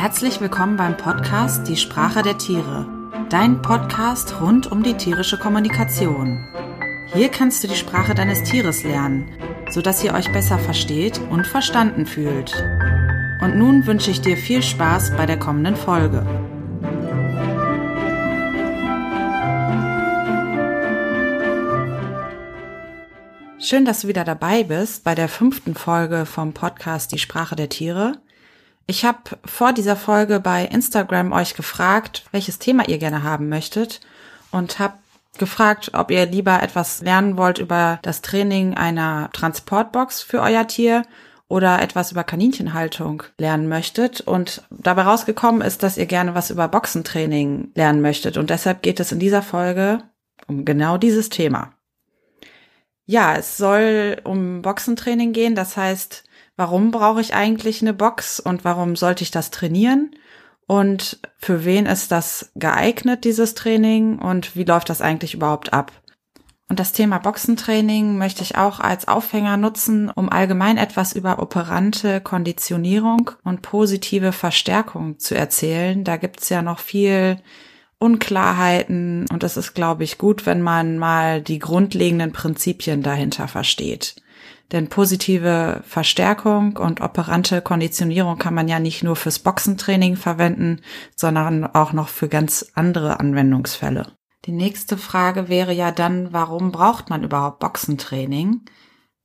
Herzlich 0.00 0.40
willkommen 0.40 0.76
beim 0.76 0.96
Podcast 0.96 1.66
Die 1.66 1.76
Sprache 1.76 2.22
der 2.22 2.38
Tiere, 2.38 2.86
dein 3.30 3.60
Podcast 3.62 4.40
rund 4.40 4.70
um 4.70 4.84
die 4.84 4.94
tierische 4.94 5.36
Kommunikation. 5.40 6.46
Hier 7.12 7.28
kannst 7.30 7.64
du 7.64 7.68
die 7.68 7.74
Sprache 7.74 8.14
deines 8.14 8.44
Tieres 8.44 8.84
lernen, 8.84 9.28
sodass 9.70 10.04
ihr 10.04 10.14
euch 10.14 10.32
besser 10.32 10.56
versteht 10.56 11.20
und 11.30 11.48
verstanden 11.48 12.06
fühlt. 12.06 12.54
Und 13.42 13.58
nun 13.58 13.86
wünsche 13.86 14.12
ich 14.12 14.20
dir 14.20 14.36
viel 14.36 14.62
Spaß 14.62 15.16
bei 15.16 15.26
der 15.26 15.36
kommenden 15.36 15.74
Folge. 15.74 16.24
Schön, 23.58 23.84
dass 23.84 24.02
du 24.02 24.08
wieder 24.08 24.22
dabei 24.22 24.62
bist 24.62 25.02
bei 25.02 25.16
der 25.16 25.28
fünften 25.28 25.74
Folge 25.74 26.24
vom 26.24 26.52
Podcast 26.52 27.10
Die 27.10 27.18
Sprache 27.18 27.56
der 27.56 27.68
Tiere. 27.68 28.20
Ich 28.90 29.04
habe 29.04 29.18
vor 29.44 29.74
dieser 29.74 29.96
Folge 29.96 30.40
bei 30.40 30.64
Instagram 30.64 31.32
euch 31.32 31.52
gefragt, 31.54 32.24
welches 32.32 32.58
Thema 32.58 32.88
ihr 32.88 32.96
gerne 32.96 33.22
haben 33.22 33.50
möchtet 33.50 34.00
und 34.50 34.78
habe 34.78 34.94
gefragt, 35.36 35.90
ob 35.92 36.10
ihr 36.10 36.24
lieber 36.24 36.62
etwas 36.62 37.02
lernen 37.02 37.36
wollt 37.36 37.58
über 37.58 37.98
das 38.00 38.22
Training 38.22 38.78
einer 38.78 39.28
Transportbox 39.34 40.22
für 40.22 40.40
euer 40.40 40.66
Tier 40.66 41.02
oder 41.48 41.82
etwas 41.82 42.12
über 42.12 42.24
Kaninchenhaltung 42.24 43.24
lernen 43.36 43.68
möchtet. 43.68 44.22
Und 44.22 44.62
dabei 44.70 45.02
rausgekommen 45.02 45.60
ist, 45.60 45.82
dass 45.82 45.98
ihr 45.98 46.06
gerne 46.06 46.34
was 46.34 46.48
über 46.48 46.66
Boxentraining 46.66 47.72
lernen 47.74 48.00
möchtet. 48.00 48.38
Und 48.38 48.48
deshalb 48.48 48.80
geht 48.80 49.00
es 49.00 49.12
in 49.12 49.18
dieser 49.18 49.42
Folge 49.42 50.02
um 50.46 50.64
genau 50.64 50.96
dieses 50.96 51.28
Thema. 51.28 51.74
Ja, 53.04 53.36
es 53.36 53.58
soll 53.58 54.22
um 54.24 54.62
Boxentraining 54.62 55.34
gehen. 55.34 55.54
Das 55.54 55.76
heißt, 55.76 56.24
warum 56.58 56.90
brauche 56.90 57.20
ich 57.20 57.34
eigentlich 57.34 57.80
eine 57.80 57.94
Box 57.94 58.40
und 58.40 58.64
warum 58.64 58.96
sollte 58.96 59.22
ich 59.22 59.30
das 59.30 59.50
trainieren? 59.50 60.10
Und 60.66 61.20
für 61.38 61.64
wen 61.64 61.86
ist 61.86 62.12
das 62.12 62.50
geeignet, 62.56 63.24
dieses 63.24 63.54
Training? 63.54 64.18
Und 64.18 64.56
wie 64.56 64.64
läuft 64.64 64.90
das 64.90 65.00
eigentlich 65.00 65.32
überhaupt 65.32 65.72
ab? 65.72 65.92
Und 66.68 66.80
das 66.80 66.92
Thema 66.92 67.18
Boxentraining 67.18 68.18
möchte 68.18 68.42
ich 68.42 68.56
auch 68.56 68.80
als 68.80 69.08
Aufhänger 69.08 69.56
nutzen, 69.56 70.10
um 70.10 70.28
allgemein 70.28 70.76
etwas 70.76 71.14
über 71.14 71.38
operante 71.38 72.20
Konditionierung 72.20 73.30
und 73.44 73.62
positive 73.62 74.32
Verstärkung 74.32 75.18
zu 75.18 75.34
erzählen. 75.34 76.04
Da 76.04 76.16
gibt's 76.16 76.50
ja 76.50 76.60
noch 76.60 76.80
viel 76.80 77.38
Unklarheiten 77.98 79.26
und 79.32 79.44
es 79.44 79.56
ist, 79.56 79.74
glaube 79.74 80.04
ich, 80.04 80.18
gut, 80.18 80.44
wenn 80.44 80.60
man 80.60 80.98
mal 80.98 81.40
die 81.40 81.60
grundlegenden 81.60 82.32
Prinzipien 82.32 83.02
dahinter 83.02 83.48
versteht. 83.48 84.16
Denn 84.72 84.88
positive 84.88 85.82
Verstärkung 85.86 86.76
und 86.76 87.00
operante 87.00 87.62
Konditionierung 87.62 88.38
kann 88.38 88.52
man 88.52 88.68
ja 88.68 88.78
nicht 88.78 89.02
nur 89.02 89.16
fürs 89.16 89.38
Boxentraining 89.38 90.16
verwenden, 90.16 90.82
sondern 91.16 91.64
auch 91.64 91.94
noch 91.94 92.08
für 92.08 92.28
ganz 92.28 92.70
andere 92.74 93.18
Anwendungsfälle. 93.18 94.12
Die 94.44 94.52
nächste 94.52 94.98
Frage 94.98 95.48
wäre 95.48 95.72
ja 95.72 95.90
dann, 95.90 96.32
warum 96.32 96.70
braucht 96.70 97.08
man 97.08 97.24
überhaupt 97.24 97.60
Boxentraining? 97.60 98.60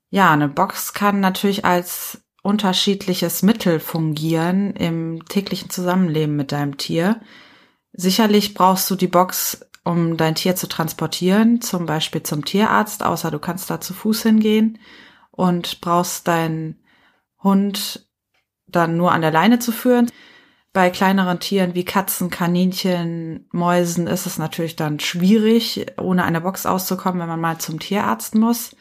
Ja, 0.10 0.32
eine 0.32 0.48
Box 0.48 0.94
kann 0.94 1.20
natürlich 1.20 1.66
als 1.66 2.22
unterschiedliches 2.42 3.44
Mittel 3.44 3.80
fungieren 3.80 4.74
im 4.74 5.26
täglichen 5.26 5.70
Zusammenleben 5.70 6.36
mit 6.36 6.52
deinem 6.52 6.78
Tier. 6.78 7.20
Sicherlich 7.92 8.54
brauchst 8.54 8.90
du 8.90 8.96
die 8.96 9.08
Box, 9.08 9.66
um 9.84 10.16
dein 10.16 10.36
Tier 10.36 10.56
zu 10.56 10.68
transportieren, 10.68 11.62
zum 11.62 11.86
Beispiel 11.86 12.24
zum 12.24 12.46
Tierarzt, 12.46 13.04
außer 13.04 13.30
du 13.30 13.40
kannst 13.40 13.70
da 13.70 13.82
zu 13.82 13.94
Fuß 13.94 14.24
hingehen 14.24 14.80
und 15.36 15.82
brauchst 15.82 16.28
deinen 16.28 16.80
Hund 17.42 18.08
dann 18.68 18.98
nur 18.98 19.12
an 19.12 19.22
der 19.22 19.32
Leine 19.32 19.60
zu 19.60 19.72
führen. 19.72 20.10
Bei 20.72 20.90
kleineren 20.90 21.40
Tieren 21.40 21.76
wie 21.76 21.86
Katzen, 21.86 22.30
Kaninchen, 22.30 23.48
Mäusen 23.52 24.08
ist 24.08 24.26
es 24.26 24.38
natürlich 24.38 24.76
dann 24.76 25.00
schwierig, 25.00 25.86
ohne 26.00 26.24
eine 26.24 26.42
Box 26.42 26.66
auszukommen, 26.66 27.20
wenn 27.20 27.28
man 27.28 27.42
mal 27.42 27.60
zum 27.60 27.80
Tierarzt 27.80 28.34
muss. 28.36 28.76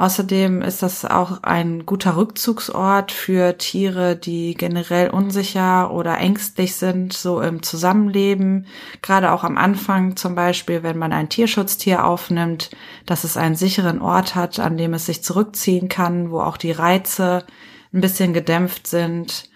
Außerdem 0.00 0.62
ist 0.62 0.82
das 0.82 1.04
auch 1.04 1.42
ein 1.42 1.84
guter 1.84 2.16
Rückzugsort 2.16 3.12
für 3.12 3.58
Tiere, 3.58 4.16
die 4.16 4.54
generell 4.54 5.10
unsicher 5.10 5.92
oder 5.92 6.16
ängstlich 6.16 6.76
sind, 6.76 7.12
so 7.12 7.42
im 7.42 7.62
Zusammenleben. 7.62 8.64
Gerade 9.02 9.30
auch 9.30 9.44
am 9.44 9.58
Anfang 9.58 10.16
zum 10.16 10.34
Beispiel, 10.34 10.82
wenn 10.82 10.96
man 10.96 11.12
ein 11.12 11.28
Tierschutztier 11.28 12.06
aufnimmt, 12.06 12.70
dass 13.04 13.24
es 13.24 13.36
einen 13.36 13.56
sicheren 13.56 14.00
Ort 14.00 14.34
hat, 14.34 14.58
an 14.58 14.78
dem 14.78 14.94
es 14.94 15.04
sich 15.04 15.22
zurückziehen 15.22 15.90
kann, 15.90 16.30
wo 16.30 16.40
auch 16.40 16.56
die 16.56 16.72
Reize 16.72 17.44
ein 17.92 18.00
bisschen 18.00 18.32
gedämpft 18.32 18.86
sind 18.86 19.49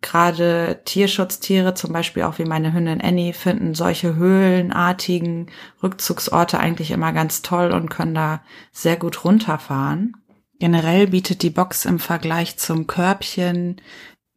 gerade 0.00 0.80
Tierschutztiere, 0.84 1.74
zum 1.74 1.92
Beispiel 1.92 2.22
auch 2.22 2.38
wie 2.38 2.44
meine 2.44 2.72
Hündin 2.72 3.00
Annie, 3.00 3.32
finden 3.32 3.74
solche 3.74 4.14
höhlenartigen 4.14 5.46
Rückzugsorte 5.82 6.58
eigentlich 6.60 6.90
immer 6.90 7.12
ganz 7.12 7.42
toll 7.42 7.72
und 7.72 7.90
können 7.90 8.14
da 8.14 8.42
sehr 8.72 8.96
gut 8.96 9.24
runterfahren. 9.24 10.16
Generell 10.60 11.08
bietet 11.08 11.42
die 11.42 11.50
Box 11.50 11.84
im 11.84 11.98
Vergleich 11.98 12.56
zum 12.56 12.86
Körbchen 12.86 13.80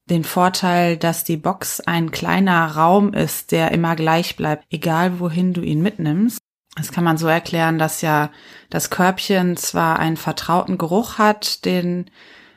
den 0.10 0.24
Vorteil, 0.24 0.98
dass 0.98 1.24
die 1.24 1.38
Box 1.38 1.80
ein 1.80 2.12
kleiner 2.12 2.76
Raum 2.76 3.14
ist, 3.14 3.52
der 3.52 3.72
immer 3.72 3.96
gleich 3.96 4.36
bleibt, 4.36 4.66
egal 4.70 5.20
wohin 5.20 5.54
du 5.54 5.62
ihn 5.62 5.82
mitnimmst. 5.82 6.40
Das 6.76 6.92
kann 6.92 7.04
man 7.04 7.18
so 7.18 7.28
erklären, 7.28 7.78
dass 7.78 8.02
ja 8.02 8.30
das 8.70 8.90
Körbchen 8.90 9.58
zwar 9.58 10.00
einen 10.00 10.18
vertrauten 10.18 10.78
Geruch 10.78 11.18
hat, 11.18 11.66
den 11.66 12.10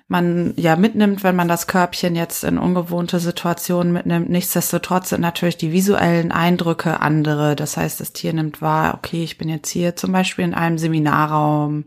man 0.07 0.53
ja 0.57 0.77
mitnimmt, 0.77 1.25
wenn 1.25 1.37
man 1.37 1.49
das 1.49 1.67
Körbchen 1.67 2.15
jetzt 2.15 2.45
in 2.45 2.59
ungewohnte 2.59 3.19
Situationen 3.19 3.93
mitnimmt. 3.93 4.29
Nichtsdestotrotz 4.29 5.11
sind 5.11 5.21
natürlich 5.21 5.57
die 5.57 5.73
visuellen 5.73 6.31
Eindrücke 6.31 7.01
andere. 7.01 7.57
Das 7.57 7.77
heißt, 7.77 8.01
das 8.01 8.13
Tier 8.13 8.33
nimmt 8.35 8.61
wahr, 8.61 8.95
okay, 8.95 9.25
ich 9.25 9.39
bin 9.39 9.49
jetzt 9.49 9.71
hier 9.71 9.97
zum 9.97 10.13
Beispiel 10.13 10.45
in 10.45 10.55
einem 10.55 10.79
Seminarraum 10.79 11.85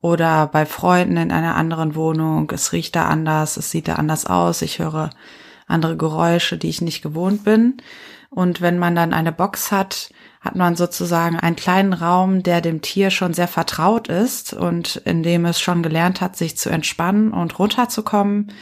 oder 0.00 0.48
bei 0.48 0.66
Freunden 0.66 1.16
in 1.16 1.30
einer 1.30 1.54
anderen 1.54 1.94
Wohnung. 1.94 2.50
Es 2.52 2.72
riecht 2.72 2.96
da 2.96 3.06
anders, 3.06 3.56
es 3.56 3.70
sieht 3.70 3.88
da 3.88 3.94
anders 3.94 4.26
aus. 4.26 4.60
Ich 4.60 4.80
höre 4.80 5.10
andere 5.66 5.96
Geräusche, 5.96 6.58
die 6.58 6.68
ich 6.68 6.82
nicht 6.82 7.02
gewohnt 7.02 7.44
bin. 7.44 7.78
Und 8.30 8.60
wenn 8.60 8.78
man 8.78 8.96
dann 8.96 9.14
eine 9.14 9.32
Box 9.32 9.70
hat, 9.70 10.10
hat 10.44 10.56
man 10.56 10.76
sozusagen 10.76 11.40
einen 11.40 11.56
kleinen 11.56 11.94
Raum, 11.94 12.42
der 12.42 12.60
dem 12.60 12.82
Tier 12.82 13.10
schon 13.10 13.32
sehr 13.32 13.48
vertraut 13.48 14.08
ist 14.08 14.52
und 14.52 14.96
in 14.96 15.22
dem 15.22 15.46
es 15.46 15.58
schon 15.58 15.82
gelernt 15.82 16.20
hat, 16.20 16.36
sich 16.36 16.58
zu 16.58 16.68
entspannen 16.68 17.32
und 17.32 17.58
runterzukommen. 17.58 18.52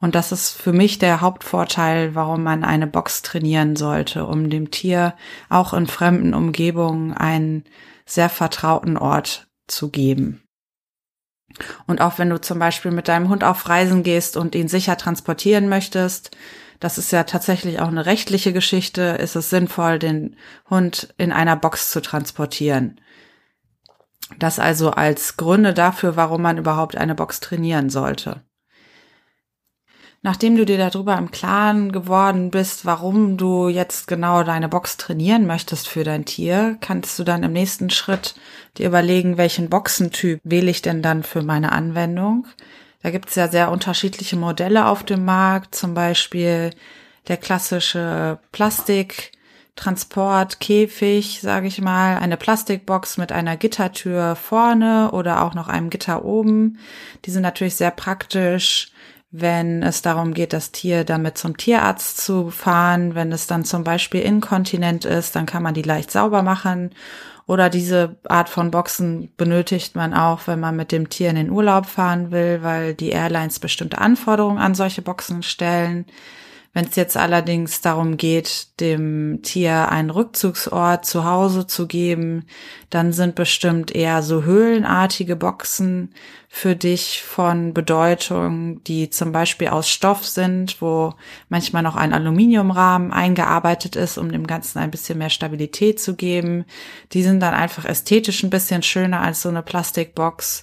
Und 0.00 0.14
das 0.14 0.32
ist 0.32 0.50
für 0.50 0.72
mich 0.72 0.98
der 0.98 1.22
Hauptvorteil, 1.22 2.14
warum 2.14 2.42
man 2.42 2.62
eine 2.62 2.86
Box 2.86 3.22
trainieren 3.22 3.74
sollte, 3.74 4.26
um 4.26 4.50
dem 4.50 4.70
Tier 4.70 5.14
auch 5.48 5.72
in 5.72 5.86
fremden 5.86 6.34
Umgebungen 6.34 7.14
einen 7.14 7.64
sehr 8.04 8.28
vertrauten 8.28 8.98
Ort 8.98 9.48
zu 9.66 9.88
geben. 9.88 10.42
Und 11.86 12.00
auch 12.00 12.18
wenn 12.18 12.30
du 12.30 12.40
zum 12.40 12.58
Beispiel 12.58 12.90
mit 12.90 13.08
deinem 13.08 13.28
Hund 13.28 13.44
auf 13.44 13.68
Reisen 13.68 14.02
gehst 14.02 14.36
und 14.36 14.54
ihn 14.54 14.68
sicher 14.68 14.96
transportieren 14.96 15.68
möchtest, 15.68 16.36
das 16.80 16.96
ist 16.96 17.12
ja 17.12 17.24
tatsächlich 17.24 17.80
auch 17.80 17.88
eine 17.88 18.06
rechtliche 18.06 18.52
Geschichte, 18.52 19.02
ist 19.02 19.36
es 19.36 19.50
sinnvoll, 19.50 19.98
den 19.98 20.36
Hund 20.68 21.14
in 21.18 21.30
einer 21.30 21.56
Box 21.56 21.90
zu 21.90 22.00
transportieren. 22.00 23.00
Das 24.38 24.58
also 24.58 24.90
als 24.90 25.36
Gründe 25.36 25.74
dafür, 25.74 26.16
warum 26.16 26.42
man 26.42 26.58
überhaupt 26.58 26.96
eine 26.96 27.14
Box 27.14 27.40
trainieren 27.40 27.90
sollte. 27.90 28.42
Nachdem 30.22 30.56
du 30.56 30.66
dir 30.66 30.76
darüber 30.76 31.16
im 31.16 31.30
Klaren 31.30 31.92
geworden 31.92 32.50
bist, 32.50 32.84
warum 32.84 33.38
du 33.38 33.68
jetzt 33.68 34.06
genau 34.06 34.42
deine 34.42 34.68
Box 34.68 34.98
trainieren 34.98 35.46
möchtest 35.46 35.88
für 35.88 36.04
dein 36.04 36.26
Tier, 36.26 36.76
kannst 36.80 37.18
du 37.18 37.24
dann 37.24 37.42
im 37.42 37.52
nächsten 37.52 37.88
Schritt 37.88 38.34
dir 38.76 38.86
überlegen, 38.86 39.38
welchen 39.38 39.70
Boxentyp 39.70 40.40
wähle 40.44 40.70
ich 40.70 40.82
denn 40.82 41.00
dann 41.00 41.22
für 41.22 41.42
meine 41.42 41.72
Anwendung. 41.72 42.46
Da 43.02 43.10
gibt 43.10 43.30
es 43.30 43.34
ja 43.34 43.48
sehr 43.48 43.70
unterschiedliche 43.70 44.36
Modelle 44.36 44.86
auf 44.86 45.02
dem 45.04 45.24
Markt, 45.24 45.74
zum 45.74 45.94
Beispiel 45.94 46.70
der 47.28 47.36
klassische 47.36 48.38
Plastik. 48.52 49.32
Transport, 49.76 50.58
sage 50.60 51.66
ich 51.66 51.80
mal, 51.80 52.18
eine 52.18 52.36
Plastikbox 52.36 53.16
mit 53.16 53.32
einer 53.32 53.56
Gittertür 53.56 54.36
vorne 54.36 55.10
oder 55.12 55.42
auch 55.42 55.54
noch 55.54 55.68
einem 55.68 55.88
Gitter 55.88 56.24
oben. 56.24 56.78
Die 57.24 57.30
sind 57.30 57.40
natürlich 57.40 57.76
sehr 57.76 57.90
praktisch, 57.90 58.92
wenn 59.30 59.82
es 59.82 60.02
darum 60.02 60.34
geht, 60.34 60.52
das 60.52 60.72
Tier 60.72 61.04
damit 61.04 61.38
zum 61.38 61.56
Tierarzt 61.56 62.18
zu 62.18 62.50
fahren. 62.50 63.14
Wenn 63.14 63.32
es 63.32 63.46
dann 63.46 63.64
zum 63.64 63.82
Beispiel 63.82 64.20
inkontinent 64.20 65.06
ist, 65.06 65.34
dann 65.34 65.46
kann 65.46 65.62
man 65.62 65.72
die 65.72 65.82
leicht 65.82 66.10
sauber 66.10 66.42
machen 66.42 66.90
oder 67.50 67.68
diese 67.68 68.14
Art 68.28 68.48
von 68.48 68.70
Boxen 68.70 69.32
benötigt 69.36 69.96
man 69.96 70.14
auch, 70.14 70.46
wenn 70.46 70.60
man 70.60 70.76
mit 70.76 70.92
dem 70.92 71.08
Tier 71.08 71.30
in 71.30 71.34
den 71.34 71.50
Urlaub 71.50 71.86
fahren 71.86 72.30
will, 72.30 72.60
weil 72.62 72.94
die 72.94 73.10
Airlines 73.10 73.58
bestimmte 73.58 73.98
Anforderungen 73.98 74.58
an 74.58 74.76
solche 74.76 75.02
Boxen 75.02 75.42
stellen. 75.42 76.06
Wenn 76.72 76.84
es 76.84 76.94
jetzt 76.94 77.16
allerdings 77.16 77.80
darum 77.80 78.16
geht, 78.16 78.78
dem 78.78 79.40
Tier 79.42 79.88
einen 79.88 80.10
Rückzugsort 80.10 81.04
zu 81.04 81.24
Hause 81.24 81.66
zu 81.66 81.88
geben, 81.88 82.46
dann 82.90 83.12
sind 83.12 83.34
bestimmt 83.34 83.92
eher 83.92 84.22
so 84.22 84.44
höhlenartige 84.44 85.34
Boxen 85.34 86.14
für 86.48 86.76
dich 86.76 87.24
von 87.24 87.74
Bedeutung, 87.74 88.84
die 88.84 89.10
zum 89.10 89.32
Beispiel 89.32 89.68
aus 89.68 89.90
Stoff 89.90 90.24
sind, 90.24 90.80
wo 90.80 91.14
manchmal 91.48 91.82
noch 91.82 91.96
ein 91.96 92.12
Aluminiumrahmen 92.12 93.12
eingearbeitet 93.12 93.96
ist, 93.96 94.16
um 94.16 94.30
dem 94.30 94.46
Ganzen 94.46 94.78
ein 94.78 94.92
bisschen 94.92 95.18
mehr 95.18 95.30
Stabilität 95.30 95.98
zu 95.98 96.14
geben. 96.14 96.66
Die 97.12 97.24
sind 97.24 97.40
dann 97.40 97.54
einfach 97.54 97.84
ästhetisch 97.84 98.44
ein 98.44 98.50
bisschen 98.50 98.84
schöner 98.84 99.22
als 99.22 99.42
so 99.42 99.48
eine 99.48 99.62
Plastikbox. 99.62 100.62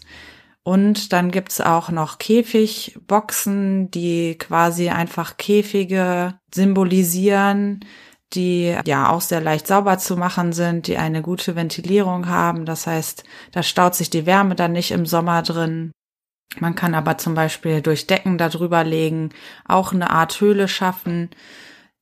Und 0.67 1.13
dann 1.13 1.31
gibt's 1.31 1.61
auch 1.61 1.91
noch 1.91 2.17
Käfigboxen, 2.17 3.89
die 3.89 4.37
quasi 4.37 4.89
einfach 4.89 5.37
Käfige 5.37 6.41
symbolisieren, 6.53 7.85
die 8.33 8.75
ja 8.83 9.09
auch 9.09 9.21
sehr 9.21 9.39
leicht 9.39 9.65
sauber 9.65 9.97
zu 9.97 10.17
machen 10.17 10.51
sind, 10.51 10.87
die 10.87 10.97
eine 10.97 11.21
gute 11.21 11.55
Ventilierung 11.55 12.27
haben. 12.27 12.65
Das 12.65 12.85
heißt, 12.85 13.23
da 13.53 13.63
staut 13.63 13.95
sich 13.95 14.09
die 14.09 14.25
Wärme 14.25 14.55
dann 14.55 14.73
nicht 14.73 14.91
im 14.91 15.05
Sommer 15.05 15.41
drin. 15.41 15.93
Man 16.59 16.75
kann 16.75 16.95
aber 16.95 17.17
zum 17.17 17.33
Beispiel 17.33 17.81
durch 17.81 18.05
Decken 18.05 18.37
darüber 18.37 18.83
legen, 18.83 19.29
auch 19.63 19.93
eine 19.93 20.09
Art 20.09 20.41
Höhle 20.41 20.67
schaffen. 20.67 21.29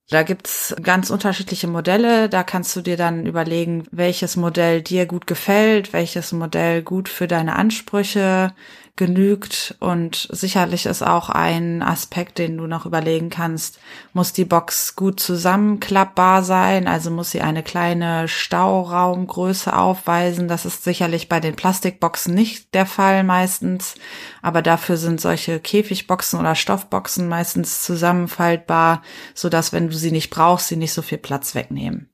Da 0.09 0.21
gibt's 0.21 0.75
ganz 0.83 1.09
unterschiedliche 1.09 1.67
Modelle. 1.67 2.29
Da 2.29 2.43
kannst 2.43 2.75
du 2.75 2.81
dir 2.81 2.95
dann 2.95 3.25
überlegen, 3.25 3.85
welches 3.91 4.35
Modell 4.35 4.81
dir 4.83 5.07
gut 5.07 5.25
gefällt, 5.25 5.93
welches 5.93 6.31
Modell 6.31 6.83
gut 6.83 7.09
für 7.09 7.27
deine 7.27 7.55
Ansprüche 7.55 8.53
genügt. 8.95 9.75
Und 9.79 10.27
sicherlich 10.31 10.85
ist 10.85 11.01
auch 11.01 11.29
ein 11.29 11.81
Aspekt, 11.81 12.37
den 12.37 12.57
du 12.57 12.67
noch 12.67 12.85
überlegen 12.85 13.29
kannst, 13.29 13.79
muss 14.13 14.33
die 14.33 14.45
Box 14.45 14.95
gut 14.95 15.19
zusammenklappbar 15.19 16.43
sein, 16.43 16.87
also 16.87 17.11
muss 17.11 17.31
sie 17.31 17.41
eine 17.41 17.63
kleine 17.63 18.27
Stauraumgröße 18.27 19.75
aufweisen. 19.75 20.47
Das 20.47 20.65
ist 20.65 20.83
sicherlich 20.83 21.27
bei 21.27 21.39
den 21.39 21.55
Plastikboxen 21.55 22.33
nicht 22.33 22.73
der 22.73 22.85
Fall 22.85 23.23
meistens, 23.23 23.95
aber 24.41 24.61
dafür 24.61 24.97
sind 24.97 25.19
solche 25.19 25.59
Käfigboxen 25.59 26.39
oder 26.39 26.55
Stoffboxen 26.55 27.27
meistens 27.27 27.83
zusammenfaltbar, 27.83 29.01
so 29.33 29.49
dass 29.49 29.73
wenn 29.73 29.89
du 29.89 29.95
sie 29.95 30.11
nicht 30.11 30.29
brauchst, 30.29 30.67
sie 30.67 30.77
nicht 30.77 30.93
so 30.93 31.01
viel 31.01 31.17
Platz 31.17 31.55
wegnehmen. 31.55 32.09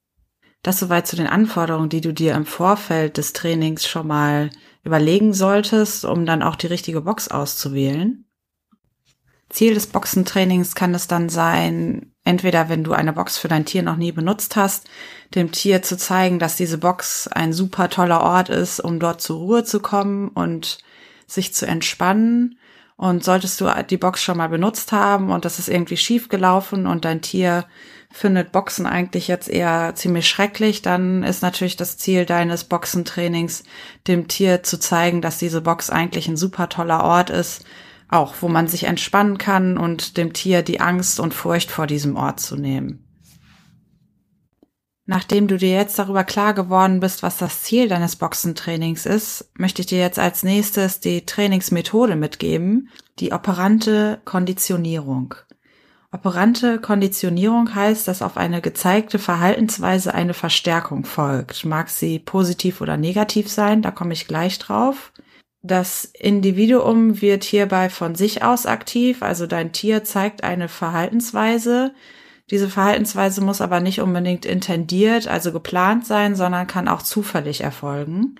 Das 0.63 0.79
soweit 0.79 1.07
zu 1.07 1.15
den 1.15 1.27
Anforderungen, 1.27 1.89
die 1.89 2.01
du 2.01 2.13
dir 2.13 2.35
im 2.35 2.45
Vorfeld 2.45 3.17
des 3.17 3.33
Trainings 3.33 3.87
schon 3.87 4.07
mal 4.07 4.51
überlegen 4.83 5.33
solltest, 5.33 6.05
um 6.05 6.25
dann 6.25 6.43
auch 6.43 6.55
die 6.55 6.67
richtige 6.67 7.01
Box 7.01 7.27
auszuwählen. 7.27 8.25
Ziel 9.49 9.73
des 9.73 9.87
Boxentrainings 9.87 10.75
kann 10.75 10.93
es 10.95 11.07
dann 11.07 11.29
sein, 11.29 12.13
entweder 12.23 12.69
wenn 12.69 12.83
du 12.83 12.93
eine 12.93 13.13
Box 13.13 13.37
für 13.37 13.47
dein 13.47 13.65
Tier 13.65 13.83
noch 13.83 13.97
nie 13.97 14.11
benutzt 14.11 14.55
hast, 14.55 14.89
dem 15.35 15.51
Tier 15.51 15.81
zu 15.81 15.97
zeigen, 15.97 16.39
dass 16.39 16.55
diese 16.55 16.77
Box 16.77 17.27
ein 17.27 17.53
super 17.53 17.89
toller 17.89 18.21
Ort 18.21 18.49
ist, 18.49 18.79
um 18.79 18.99
dort 18.99 19.21
zur 19.21 19.37
Ruhe 19.37 19.63
zu 19.63 19.79
kommen 19.79 20.29
und 20.29 20.79
sich 21.27 21.53
zu 21.53 21.67
entspannen. 21.67 22.57
Und 23.01 23.23
solltest 23.23 23.59
du 23.59 23.67
die 23.89 23.97
Box 23.97 24.21
schon 24.21 24.37
mal 24.37 24.49
benutzt 24.49 24.91
haben 24.91 25.31
und 25.31 25.43
das 25.43 25.57
ist 25.57 25.69
irgendwie 25.69 25.97
schief 25.97 26.29
gelaufen 26.29 26.85
und 26.85 27.03
dein 27.03 27.23
Tier 27.23 27.65
findet 28.11 28.51
Boxen 28.51 28.85
eigentlich 28.85 29.27
jetzt 29.27 29.49
eher 29.49 29.93
ziemlich 29.95 30.29
schrecklich, 30.29 30.83
dann 30.83 31.23
ist 31.23 31.41
natürlich 31.41 31.75
das 31.75 31.97
Ziel 31.97 32.27
deines 32.27 32.63
Boxentrainings, 32.63 33.63
dem 34.07 34.27
Tier 34.27 34.61
zu 34.61 34.77
zeigen, 34.77 35.23
dass 35.23 35.39
diese 35.39 35.61
Box 35.61 35.89
eigentlich 35.89 36.27
ein 36.27 36.37
super 36.37 36.69
toller 36.69 37.03
Ort 37.03 37.31
ist, 37.31 37.65
auch 38.07 38.35
wo 38.41 38.49
man 38.49 38.67
sich 38.67 38.83
entspannen 38.83 39.39
kann 39.39 39.79
und 39.79 40.17
dem 40.17 40.33
Tier 40.33 40.61
die 40.61 40.79
Angst 40.79 41.19
und 41.19 41.33
Furcht 41.33 41.71
vor 41.71 41.87
diesem 41.87 42.15
Ort 42.15 42.39
zu 42.39 42.55
nehmen. 42.55 43.03
Nachdem 45.11 45.49
du 45.49 45.57
dir 45.57 45.71
jetzt 45.71 45.99
darüber 45.99 46.23
klar 46.23 46.53
geworden 46.53 47.01
bist, 47.01 47.21
was 47.21 47.35
das 47.35 47.63
Ziel 47.63 47.89
deines 47.89 48.15
Boxentrainings 48.15 49.05
ist, 49.05 49.51
möchte 49.57 49.81
ich 49.81 49.87
dir 49.87 49.99
jetzt 49.99 50.17
als 50.17 50.41
nächstes 50.41 51.01
die 51.01 51.25
Trainingsmethode 51.25 52.15
mitgeben, 52.15 52.87
die 53.19 53.33
operante 53.33 54.21
Konditionierung. 54.23 55.35
Operante 56.13 56.79
Konditionierung 56.79 57.75
heißt, 57.75 58.07
dass 58.07 58.21
auf 58.21 58.37
eine 58.37 58.61
gezeigte 58.61 59.19
Verhaltensweise 59.19 60.13
eine 60.13 60.33
Verstärkung 60.33 61.03
folgt. 61.03 61.65
Mag 61.65 61.89
sie 61.89 62.17
positiv 62.17 62.79
oder 62.79 62.95
negativ 62.95 63.49
sein, 63.49 63.81
da 63.81 63.91
komme 63.91 64.13
ich 64.13 64.29
gleich 64.29 64.59
drauf. 64.59 65.11
Das 65.61 66.05
Individuum 66.05 67.21
wird 67.21 67.43
hierbei 67.43 67.89
von 67.89 68.15
sich 68.15 68.45
aus 68.45 68.65
aktiv, 68.65 69.23
also 69.23 69.45
dein 69.45 69.73
Tier 69.73 70.05
zeigt 70.05 70.45
eine 70.45 70.69
Verhaltensweise. 70.69 71.93
Diese 72.51 72.69
Verhaltensweise 72.69 73.41
muss 73.41 73.61
aber 73.61 73.79
nicht 73.79 74.01
unbedingt 74.01 74.45
intendiert, 74.45 75.27
also 75.27 75.53
geplant 75.53 76.05
sein, 76.05 76.35
sondern 76.35 76.67
kann 76.67 76.89
auch 76.89 77.01
zufällig 77.01 77.61
erfolgen. 77.61 78.35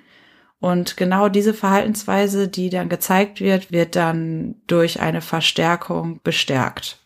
Und 0.60 0.98
genau 0.98 1.30
diese 1.30 1.54
Verhaltensweise, 1.54 2.48
die 2.48 2.69
dann 2.69 2.90
gezeigt 2.90 3.40
wird, 3.40 3.72
wird 3.72 3.96
dann 3.96 4.56
durch 4.68 5.00
eine 5.00 5.22
Verstärkung 5.22 6.19
bestärkt. 6.24 7.00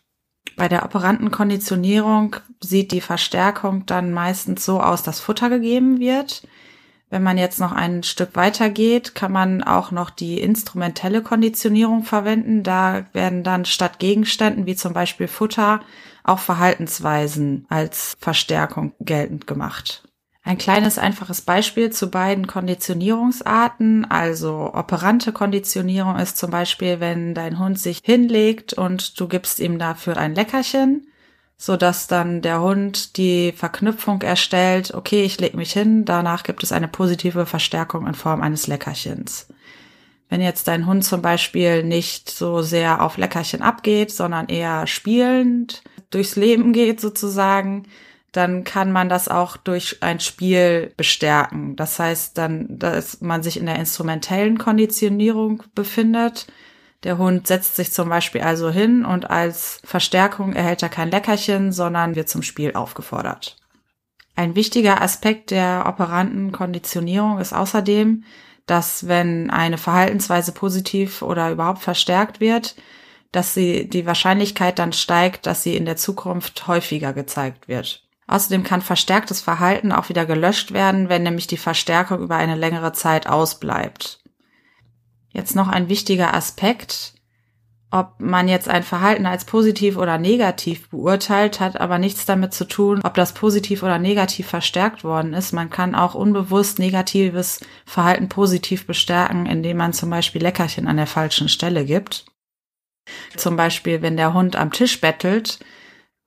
Bei 0.56 0.68
der 0.68 0.84
operanten 0.84 1.30
Konditionierung 1.30 2.36
sieht 2.60 2.90
die 2.90 3.00
Verstärkung 3.00 3.86
dann 3.86 4.12
meistens 4.12 4.64
so 4.64 4.80
aus, 4.80 5.02
dass 5.02 5.20
Futter 5.20 5.48
gegeben 5.48 6.00
wird. 6.00 6.42
Wenn 7.08 7.22
man 7.22 7.38
jetzt 7.38 7.60
noch 7.60 7.72
ein 7.72 8.02
Stück 8.02 8.34
weiter 8.34 8.68
geht, 8.68 9.14
kann 9.14 9.30
man 9.30 9.62
auch 9.62 9.92
noch 9.92 10.10
die 10.10 10.40
instrumentelle 10.40 11.22
Konditionierung 11.22 12.02
verwenden. 12.02 12.64
Da 12.64 13.06
werden 13.12 13.44
dann 13.44 13.64
statt 13.64 14.00
Gegenständen 14.00 14.66
wie 14.66 14.74
zum 14.74 14.92
Beispiel 14.92 15.28
Futter 15.28 15.80
auch 16.24 16.40
Verhaltensweisen 16.40 17.64
als 17.68 18.16
Verstärkung 18.18 18.92
geltend 18.98 19.46
gemacht. 19.46 20.02
Ein 20.42 20.58
kleines 20.58 20.96
einfaches 20.98 21.40
Beispiel 21.40 21.90
zu 21.90 22.08
beiden 22.08 22.46
Konditionierungsarten. 22.46 24.04
Also 24.08 24.72
operante 24.72 25.32
Konditionierung 25.32 26.16
ist 26.18 26.38
zum 26.38 26.50
Beispiel, 26.50 27.00
wenn 27.00 27.34
dein 27.34 27.58
Hund 27.58 27.80
sich 27.80 28.00
hinlegt 28.04 28.72
und 28.72 29.18
du 29.18 29.26
gibst 29.26 29.58
ihm 29.58 29.78
dafür 29.78 30.16
ein 30.16 30.36
Leckerchen, 30.36 31.08
so 31.58 31.76
dass 31.76 32.06
dann 32.06 32.42
der 32.42 32.60
Hund 32.60 33.16
die 33.16 33.52
Verknüpfung 33.52 34.22
erstellt, 34.22 34.92
okay, 34.94 35.24
ich 35.24 35.40
leg 35.40 35.54
mich 35.54 35.72
hin, 35.72 36.04
danach 36.04 36.42
gibt 36.42 36.62
es 36.62 36.72
eine 36.72 36.88
positive 36.88 37.46
Verstärkung 37.46 38.06
in 38.06 38.14
Form 38.14 38.42
eines 38.42 38.66
Leckerchens. 38.66 39.48
Wenn 40.28 40.40
jetzt 40.40 40.68
dein 40.68 40.86
Hund 40.86 41.04
zum 41.04 41.22
Beispiel 41.22 41.82
nicht 41.82 42.30
so 42.30 42.60
sehr 42.60 43.00
auf 43.02 43.16
Leckerchen 43.16 43.62
abgeht, 43.62 44.10
sondern 44.10 44.48
eher 44.48 44.86
spielend 44.86 45.82
durchs 46.10 46.36
Leben 46.36 46.72
geht 46.72 47.00
sozusagen, 47.00 47.84
dann 48.32 48.64
kann 48.64 48.92
man 48.92 49.08
das 49.08 49.28
auch 49.28 49.56
durch 49.56 50.02
ein 50.02 50.20
Spiel 50.20 50.92
bestärken. 50.96 51.74
Das 51.76 51.98
heißt 51.98 52.36
dann, 52.36 52.78
dass 52.78 53.20
man 53.22 53.42
sich 53.42 53.56
in 53.58 53.66
der 53.66 53.76
instrumentellen 53.78 54.58
Konditionierung 54.58 55.62
befindet. 55.74 56.46
Der 57.04 57.18
Hund 57.18 57.46
setzt 57.46 57.76
sich 57.76 57.92
zum 57.92 58.08
Beispiel 58.08 58.40
also 58.40 58.70
hin 58.70 59.04
und 59.04 59.30
als 59.30 59.80
Verstärkung 59.84 60.54
erhält 60.54 60.82
er 60.82 60.88
kein 60.88 61.10
Leckerchen, 61.10 61.72
sondern 61.72 62.16
wird 62.16 62.28
zum 62.28 62.42
Spiel 62.42 62.74
aufgefordert. 62.74 63.56
Ein 64.34 64.54
wichtiger 64.54 65.00
Aspekt 65.00 65.50
der 65.50 65.84
operanten 65.86 66.52
Konditionierung 66.52 67.38
ist 67.38 67.52
außerdem, 67.52 68.24
dass 68.66 69.08
wenn 69.08 69.50
eine 69.50 69.78
Verhaltensweise 69.78 70.52
positiv 70.52 71.22
oder 71.22 71.50
überhaupt 71.50 71.80
verstärkt 71.80 72.40
wird, 72.40 72.74
dass 73.32 73.54
sie 73.54 73.88
die 73.88 74.06
Wahrscheinlichkeit 74.06 74.78
dann 74.78 74.92
steigt, 74.92 75.46
dass 75.46 75.62
sie 75.62 75.76
in 75.76 75.84
der 75.84 75.96
Zukunft 75.96 76.66
häufiger 76.66 77.12
gezeigt 77.12 77.68
wird. 77.68 78.02
Außerdem 78.26 78.64
kann 78.64 78.82
verstärktes 78.82 79.40
Verhalten 79.40 79.92
auch 79.92 80.08
wieder 80.08 80.26
gelöscht 80.26 80.72
werden, 80.72 81.08
wenn 81.08 81.22
nämlich 81.22 81.46
die 81.46 81.56
Verstärkung 81.56 82.20
über 82.20 82.36
eine 82.36 82.56
längere 82.56 82.92
Zeit 82.92 83.28
ausbleibt. 83.28 84.18
Jetzt 85.36 85.54
noch 85.54 85.68
ein 85.68 85.90
wichtiger 85.90 86.32
Aspekt. 86.32 87.12
Ob 87.90 88.14
man 88.18 88.48
jetzt 88.48 88.70
ein 88.70 88.82
Verhalten 88.82 89.26
als 89.26 89.44
positiv 89.44 89.98
oder 89.98 90.16
negativ 90.16 90.88
beurteilt, 90.88 91.60
hat 91.60 91.78
aber 91.78 91.98
nichts 91.98 92.24
damit 92.24 92.54
zu 92.54 92.64
tun, 92.64 93.02
ob 93.04 93.12
das 93.12 93.34
positiv 93.34 93.82
oder 93.82 93.98
negativ 93.98 94.46
verstärkt 94.46 95.04
worden 95.04 95.34
ist. 95.34 95.52
Man 95.52 95.68
kann 95.68 95.94
auch 95.94 96.14
unbewusst 96.14 96.78
negatives 96.78 97.60
Verhalten 97.84 98.30
positiv 98.30 98.86
bestärken, 98.86 99.44
indem 99.44 99.76
man 99.76 99.92
zum 99.92 100.08
Beispiel 100.08 100.40
Leckerchen 100.40 100.88
an 100.88 100.96
der 100.96 101.06
falschen 101.06 101.50
Stelle 101.50 101.84
gibt. 101.84 102.24
Zum 103.36 103.56
Beispiel, 103.56 104.00
wenn 104.00 104.16
der 104.16 104.32
Hund 104.32 104.56
am 104.56 104.72
Tisch 104.72 105.02
bettelt, 105.02 105.58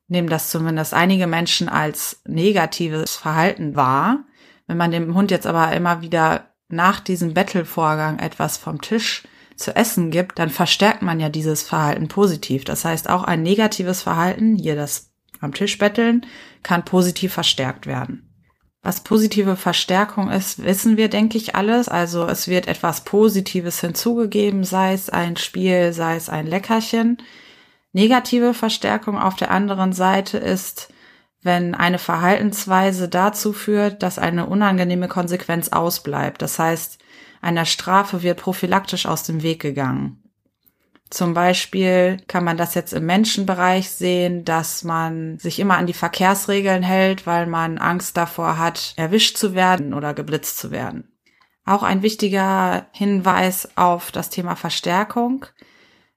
nehmen 0.07 0.29
das 0.29 0.51
zumindest 0.51 0.93
einige 0.93 1.25
Menschen 1.25 1.67
als 1.67 2.21
negatives 2.27 3.15
Verhalten 3.15 3.75
wahr. 3.75 4.19
Wenn 4.67 4.77
man 4.77 4.91
dem 4.91 5.15
Hund 5.15 5.31
jetzt 5.31 5.47
aber 5.47 5.71
immer 5.73 6.03
wieder 6.03 6.49
nach 6.69 6.99
diesem 6.99 7.33
Bettelvorgang 7.33 8.19
etwas 8.19 8.57
vom 8.57 8.81
Tisch 8.81 9.23
zu 9.55 9.75
essen 9.75 10.11
gibt, 10.11 10.39
dann 10.39 10.49
verstärkt 10.49 11.01
man 11.01 11.19
ja 11.19 11.29
dieses 11.29 11.63
Verhalten 11.63 12.07
positiv. 12.07 12.63
Das 12.63 12.85
heißt, 12.85 13.09
auch 13.09 13.23
ein 13.23 13.43
negatives 13.43 14.01
Verhalten, 14.01 14.55
hier 14.55 14.75
das 14.75 15.11
am 15.41 15.53
Tisch 15.53 15.77
betteln, 15.77 16.25
kann 16.63 16.85
positiv 16.85 17.33
verstärkt 17.33 17.85
werden. 17.85 18.29
Was 18.81 19.01
positive 19.01 19.57
Verstärkung 19.57 20.31
ist, 20.31 20.63
wissen 20.63 20.95
wir, 20.95 21.09
denke 21.09 21.37
ich, 21.37 21.55
alles. 21.55 21.89
Also 21.89 22.25
es 22.25 22.47
wird 22.47 22.67
etwas 22.67 23.03
Positives 23.03 23.81
hinzugegeben, 23.81 24.63
sei 24.63 24.93
es 24.93 25.09
ein 25.09 25.35
Spiel, 25.35 25.91
sei 25.91 26.15
es 26.15 26.29
ein 26.29 26.47
Leckerchen. 26.47 27.17
Negative 27.91 28.53
Verstärkung 28.53 29.17
auf 29.17 29.35
der 29.35 29.51
anderen 29.51 29.91
Seite 29.91 30.37
ist, 30.37 30.93
wenn 31.41 31.75
eine 31.75 31.99
Verhaltensweise 31.99 33.07
dazu 33.07 33.53
führt, 33.53 34.03
dass 34.03 34.19
eine 34.19 34.45
unangenehme 34.45 35.07
Konsequenz 35.07 35.69
ausbleibt. 35.69 36.41
Das 36.41 36.59
heißt, 36.59 36.99
einer 37.41 37.65
Strafe 37.65 38.23
wird 38.23 38.39
prophylaktisch 38.39 39.05
aus 39.05 39.23
dem 39.23 39.41
Weg 39.41 39.61
gegangen. 39.61 40.23
Zum 41.09 41.33
Beispiel 41.33 42.17
kann 42.27 42.43
man 42.43 42.57
das 42.57 42.75
jetzt 42.75 42.93
im 42.93 43.05
Menschenbereich 43.05 43.89
sehen, 43.89 44.45
dass 44.45 44.83
man 44.83 45.39
sich 45.39 45.59
immer 45.59 45.77
an 45.77 45.87
die 45.87 45.93
Verkehrsregeln 45.93 46.83
hält, 46.83 47.25
weil 47.25 47.47
man 47.47 47.79
Angst 47.79 48.15
davor 48.15 48.59
hat, 48.59 48.93
erwischt 48.95 49.37
zu 49.37 49.55
werden 49.55 49.95
oder 49.95 50.13
geblitzt 50.13 50.59
zu 50.59 50.69
werden. 50.69 51.11
Auch 51.65 51.81
ein 51.81 52.03
wichtiger 52.03 52.87
Hinweis 52.91 53.69
auf 53.75 54.11
das 54.11 54.29
Thema 54.29 54.55
Verstärkung. 54.55 55.47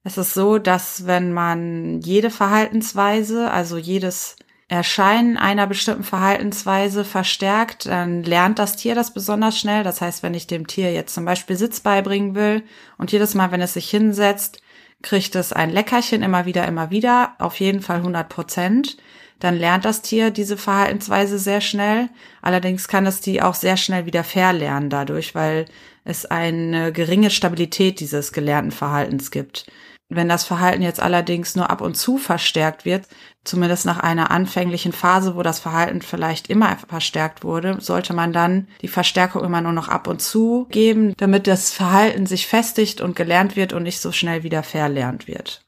Es 0.05 0.19
ist 0.19 0.35
so, 0.35 0.59
dass 0.59 1.07
wenn 1.07 1.33
man 1.33 2.01
jede 2.01 2.31
Verhaltensweise, 2.31 3.51
also 3.51 3.79
jedes 3.79 4.37
Erscheinen 4.73 5.37
einer 5.37 5.67
bestimmten 5.67 6.03
Verhaltensweise 6.03 7.05
verstärkt, 7.05 7.85
dann 7.85 8.23
lernt 8.23 8.59
das 8.59 8.75
Tier 8.75 8.95
das 8.95 9.13
besonders 9.13 9.59
schnell. 9.59 9.85
Das 9.85 10.01
heißt, 10.01 10.23
wenn 10.23 10.33
ich 10.33 10.47
dem 10.47 10.67
Tier 10.67 10.91
jetzt 10.95 11.15
zum 11.15 11.27
Beispiel 11.27 11.57
Sitz 11.57 11.81
beibringen 11.81 12.35
will 12.35 12.63
und 12.97 13.13
jedes 13.13 13.35
Mal, 13.35 13.53
wenn 13.53 13.61
es 13.61 13.75
sich 13.75 13.91
hinsetzt, 13.91 14.63
kriegt 15.03 15.37
es 15.37 15.53
ein 15.53 15.69
Leckerchen 15.69 16.23
immer 16.23 16.47
wieder, 16.47 16.67
immer 16.67 16.91
wieder, 16.91 17.35
auf 17.39 17.61
jeden 17.61 17.83
Fall 17.83 17.99
100 17.99 18.31
Prozent, 18.31 18.97
dann 19.41 19.59
lernt 19.59 19.85
das 19.85 20.01
Tier 20.01 20.31
diese 20.31 20.57
Verhaltensweise 20.57 21.39
sehr 21.39 21.61
schnell. 21.61 22.09
Allerdings 22.41 22.89
kann 22.89 23.05
es 23.05 23.21
die 23.21 23.43
auch 23.43 23.55
sehr 23.55 23.77
schnell 23.77 24.07
wieder 24.07 24.25
verlernen 24.25 24.89
dadurch, 24.89 25.35
weil 25.35 25.67
es 26.07 26.25
eine 26.25 26.93
geringe 26.93 27.29
Stabilität 27.29 28.01
dieses 28.01 28.33
gelernten 28.33 28.73
Verhaltens 28.73 29.31
gibt. 29.31 29.67
Wenn 30.15 30.29
das 30.29 30.45
Verhalten 30.45 30.83
jetzt 30.83 31.01
allerdings 31.01 31.57
nur 31.57 31.71
ab 31.71 31.81
und 31.81 31.97
zu 31.97 32.19
verstärkt 32.19 32.85
wird, 32.85 33.07
zumindest 33.45 33.87
nach 33.87 33.99
einer 33.99 34.31
anfänglichen 34.31 34.93
Phase, 34.93 35.37
wo 35.37 35.43
das 35.43 35.59
Verhalten 35.59 36.03
vielleicht 36.03 36.51
immer 36.51 36.77
verstärkt 36.87 37.45
wurde, 37.45 37.81
sollte 37.81 38.13
man 38.13 38.35
dann 38.35 38.69
die 38.83 38.89
Verstärkung 38.89 39.43
immer 39.43 39.63
nur 39.63 39.73
noch 39.73 39.89
ab 39.89 40.07
und 40.09 40.21
zu 40.21 40.67
geben, 40.71 41.15
damit 41.17 41.47
das 41.47 41.73
Verhalten 41.73 42.27
sich 42.27 42.47
festigt 42.47 43.01
und 43.01 43.17
gelernt 43.17 43.57
wird 43.57 43.73
und 43.73 43.85
nicht 43.85 44.01
so 44.01 44.13
schnell 44.13 44.43
wieder 44.43 44.63
verlernt 44.63 45.27
wird. 45.27 45.65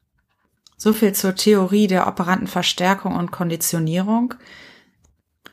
So 0.76 0.92
viel 0.92 1.14
zur 1.14 1.34
Theorie 1.34 1.86
der 1.86 2.06
operanten 2.06 2.46
Verstärkung 2.46 3.16
und 3.16 3.32
Konditionierung. 3.32 4.34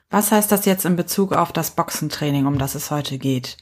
Was 0.10 0.34
heißt 0.34 0.52
das 0.52 0.66
jetzt 0.66 0.84
in 0.84 0.98
Bezug 0.98 1.32
auf 1.32 1.54
das 1.54 1.72
Boxentraining, 1.72 2.46
um 2.46 2.58
das 2.58 2.76
es 2.76 2.92
heute 2.92 3.18
geht? 3.18 3.56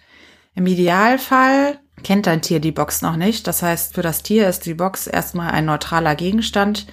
Im 0.55 0.65
Idealfall 0.65 1.79
kennt 2.03 2.27
dein 2.27 2.41
Tier 2.41 2.59
die 2.59 2.71
Box 2.71 3.01
noch 3.01 3.15
nicht. 3.15 3.47
Das 3.47 3.61
heißt, 3.61 3.93
für 3.93 4.01
das 4.01 4.23
Tier 4.23 4.47
ist 4.47 4.65
die 4.65 4.73
Box 4.73 5.07
erstmal 5.07 5.51
ein 5.51 5.65
neutraler 5.65 6.15
Gegenstand, 6.15 6.87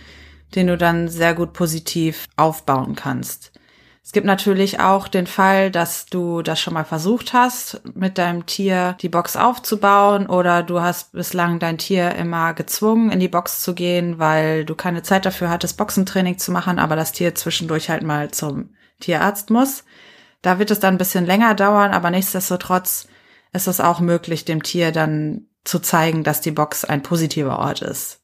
den 0.55 0.67
du 0.67 0.77
dann 0.77 1.09
sehr 1.09 1.35
gut 1.35 1.53
positiv 1.53 2.27
aufbauen 2.37 2.95
kannst. 2.95 3.53
Es 4.07 4.13
gibt 4.13 4.25
natürlich 4.25 4.79
auch 4.79 5.09
den 5.09 5.27
Fall, 5.27 5.73
dass 5.73 6.07
du 6.07 6.41
das 6.41 6.61
schon 6.61 6.75
mal 6.75 6.85
versucht 6.85 7.33
hast, 7.33 7.81
mit 7.97 8.19
deinem 8.19 8.47
Tier 8.47 8.97
die 9.03 9.09
Box 9.09 9.37
aufzubauen 9.37 10.29
oder 10.29 10.63
du 10.63 10.81
hast 10.81 11.11
bislang 11.11 11.59
dein 11.59 11.77
Tier 11.77 12.15
immer 12.15 12.55
gezwungen, 12.55 13.11
in 13.11 13.19
die 13.19 13.27
Box 13.27 13.63
zu 13.63 13.75
gehen, 13.75 14.21
weil 14.21 14.65
du 14.65 14.77
keine 14.77 15.03
Zeit 15.03 15.27
dafür 15.27 15.51
hattest, 15.51 15.77
Boxentraining 15.77 16.39
zu 16.39 16.53
machen, 16.53 16.79
aber 16.79 16.95
das 16.95 17.11
Tier 17.11 17.35
zwischendurch 17.35 17.91
halt 17.91 18.05
mal 18.05 18.31
zum 18.31 18.71
Tierarzt 19.01 19.51
muss. 19.51 19.83
Da 20.41 20.61
wird 20.61 20.71
es 20.71 20.79
dann 20.79 20.95
ein 20.95 20.99
bisschen 20.99 21.27
länger 21.27 21.57
dauern, 21.57 21.91
aber 21.91 22.13
nichtsdestotrotz 22.13 23.09
ist 23.57 23.67
es 23.67 23.81
auch 23.81 24.01
möglich, 24.01 24.45
dem 24.45 24.63
Tier 24.63 24.93
dann 24.93 25.47
zu 25.65 25.81
zeigen, 25.81 26.23
dass 26.23 26.41
die 26.41 26.53
Box 26.53 26.85
ein 26.85 27.03
positiver 27.03 27.59
Ort 27.59 27.83
ist. 27.83 28.21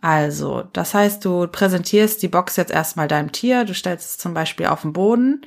Also, 0.00 0.62
das 0.72 0.94
heißt, 0.94 1.22
du 1.24 1.46
präsentierst 1.46 2.22
die 2.22 2.28
Box 2.28 2.56
jetzt 2.56 2.72
erstmal 2.72 3.06
deinem 3.06 3.32
Tier, 3.32 3.64
du 3.64 3.74
stellst 3.74 4.10
es 4.10 4.18
zum 4.18 4.32
Beispiel 4.32 4.66
auf 4.66 4.82
den 4.82 4.94
Boden 4.94 5.42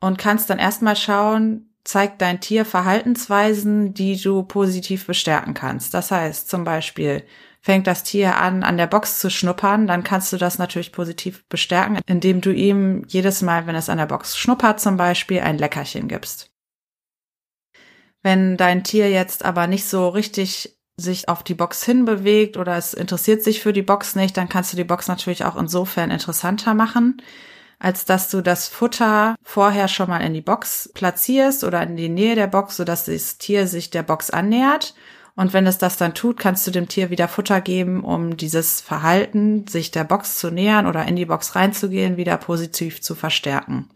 und 0.00 0.18
kannst 0.18 0.50
dann 0.50 0.58
erstmal 0.58 0.96
schauen, 0.96 1.70
zeigt 1.84 2.20
dein 2.20 2.40
Tier 2.40 2.66
Verhaltensweisen, 2.66 3.94
die 3.94 4.20
du 4.20 4.42
positiv 4.42 5.06
bestärken 5.06 5.54
kannst. 5.54 5.94
Das 5.94 6.10
heißt, 6.10 6.50
zum 6.50 6.64
Beispiel 6.64 7.24
fängt 7.62 7.86
das 7.86 8.02
Tier 8.02 8.36
an, 8.36 8.62
an 8.62 8.76
der 8.76 8.86
Box 8.86 9.20
zu 9.20 9.30
schnuppern, 9.30 9.86
dann 9.86 10.04
kannst 10.04 10.32
du 10.32 10.36
das 10.36 10.58
natürlich 10.58 10.92
positiv 10.92 11.44
bestärken, 11.48 11.98
indem 12.06 12.42
du 12.42 12.52
ihm 12.52 13.04
jedes 13.08 13.40
Mal, 13.40 13.66
wenn 13.66 13.74
es 13.74 13.88
an 13.88 13.98
der 13.98 14.06
Box 14.06 14.36
schnuppert, 14.36 14.80
zum 14.80 14.98
Beispiel 14.98 15.40
ein 15.40 15.56
Leckerchen 15.56 16.08
gibst. 16.08 16.50
Wenn 18.22 18.56
dein 18.56 18.84
Tier 18.84 19.10
jetzt 19.10 19.44
aber 19.44 19.66
nicht 19.66 19.84
so 19.84 20.08
richtig 20.08 20.78
sich 20.96 21.28
auf 21.28 21.42
die 21.44 21.54
Box 21.54 21.84
hinbewegt 21.84 22.56
oder 22.56 22.76
es 22.76 22.92
interessiert 22.92 23.42
sich 23.42 23.62
für 23.62 23.72
die 23.72 23.82
Box 23.82 24.16
nicht, 24.16 24.36
dann 24.36 24.48
kannst 24.48 24.72
du 24.72 24.76
die 24.76 24.84
Box 24.84 25.06
natürlich 25.06 25.44
auch 25.44 25.56
insofern 25.56 26.10
interessanter 26.10 26.74
machen, 26.74 27.22
als 27.78 28.04
dass 28.04 28.30
du 28.30 28.40
das 28.42 28.66
Futter 28.66 29.36
vorher 29.42 29.86
schon 29.86 30.08
mal 30.08 30.18
in 30.18 30.34
die 30.34 30.40
Box 30.40 30.90
platzierst 30.94 31.62
oder 31.62 31.82
in 31.84 31.96
die 31.96 32.08
Nähe 32.08 32.34
der 32.34 32.48
Box, 32.48 32.76
sodass 32.76 33.04
das 33.04 33.38
Tier 33.38 33.68
sich 33.68 33.90
der 33.90 34.02
Box 34.02 34.30
annähert. 34.30 34.94
Und 35.36 35.52
wenn 35.52 35.68
es 35.68 35.78
das 35.78 35.96
dann 35.96 36.14
tut, 36.14 36.36
kannst 36.40 36.66
du 36.66 36.72
dem 36.72 36.88
Tier 36.88 37.10
wieder 37.10 37.28
Futter 37.28 37.60
geben, 37.60 38.02
um 38.02 38.36
dieses 38.36 38.80
Verhalten, 38.80 39.68
sich 39.68 39.92
der 39.92 40.02
Box 40.02 40.40
zu 40.40 40.50
nähern 40.50 40.86
oder 40.86 41.06
in 41.06 41.14
die 41.14 41.26
Box 41.26 41.54
reinzugehen, 41.54 42.16
wieder 42.16 42.36
positiv 42.38 43.00
zu 43.00 43.14
verstärken. 43.14 43.88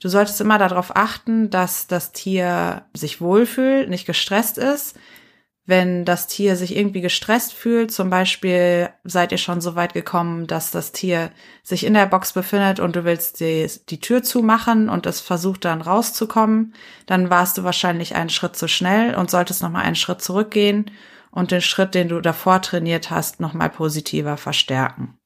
Du 0.00 0.08
solltest 0.08 0.40
immer 0.40 0.58
darauf 0.58 0.96
achten, 0.96 1.50
dass 1.50 1.86
das 1.86 2.12
Tier 2.12 2.86
sich 2.94 3.20
wohlfühlt, 3.20 3.88
nicht 3.88 4.06
gestresst 4.06 4.58
ist 4.58 4.96
wenn 5.68 6.06
das 6.06 6.26
Tier 6.26 6.56
sich 6.56 6.74
irgendwie 6.74 7.02
gestresst 7.02 7.52
fühlt, 7.52 7.92
zum 7.92 8.08
Beispiel 8.08 8.88
seid 9.04 9.32
ihr 9.32 9.38
schon 9.38 9.60
so 9.60 9.74
weit 9.74 9.92
gekommen, 9.92 10.46
dass 10.46 10.70
das 10.70 10.92
Tier 10.92 11.30
sich 11.62 11.84
in 11.84 11.92
der 11.92 12.06
Box 12.06 12.32
befindet 12.32 12.80
und 12.80 12.96
du 12.96 13.04
willst 13.04 13.40
die, 13.40 13.70
die 13.90 14.00
Tür 14.00 14.22
zumachen 14.22 14.88
und 14.88 15.04
es 15.04 15.20
versucht 15.20 15.66
dann 15.66 15.82
rauszukommen, 15.82 16.72
dann 17.04 17.28
warst 17.28 17.58
du 17.58 17.64
wahrscheinlich 17.64 18.14
einen 18.14 18.30
Schritt 18.30 18.56
zu 18.56 18.66
schnell 18.66 19.14
und 19.14 19.30
solltest 19.30 19.60
nochmal 19.60 19.84
einen 19.84 19.94
Schritt 19.94 20.22
zurückgehen 20.22 20.90
und 21.30 21.50
den 21.50 21.60
Schritt, 21.60 21.94
den 21.94 22.08
du 22.08 22.22
davor 22.22 22.62
trainiert 22.62 23.10
hast, 23.10 23.38
nochmal 23.38 23.68
positiver 23.68 24.38
verstärken. 24.38 25.18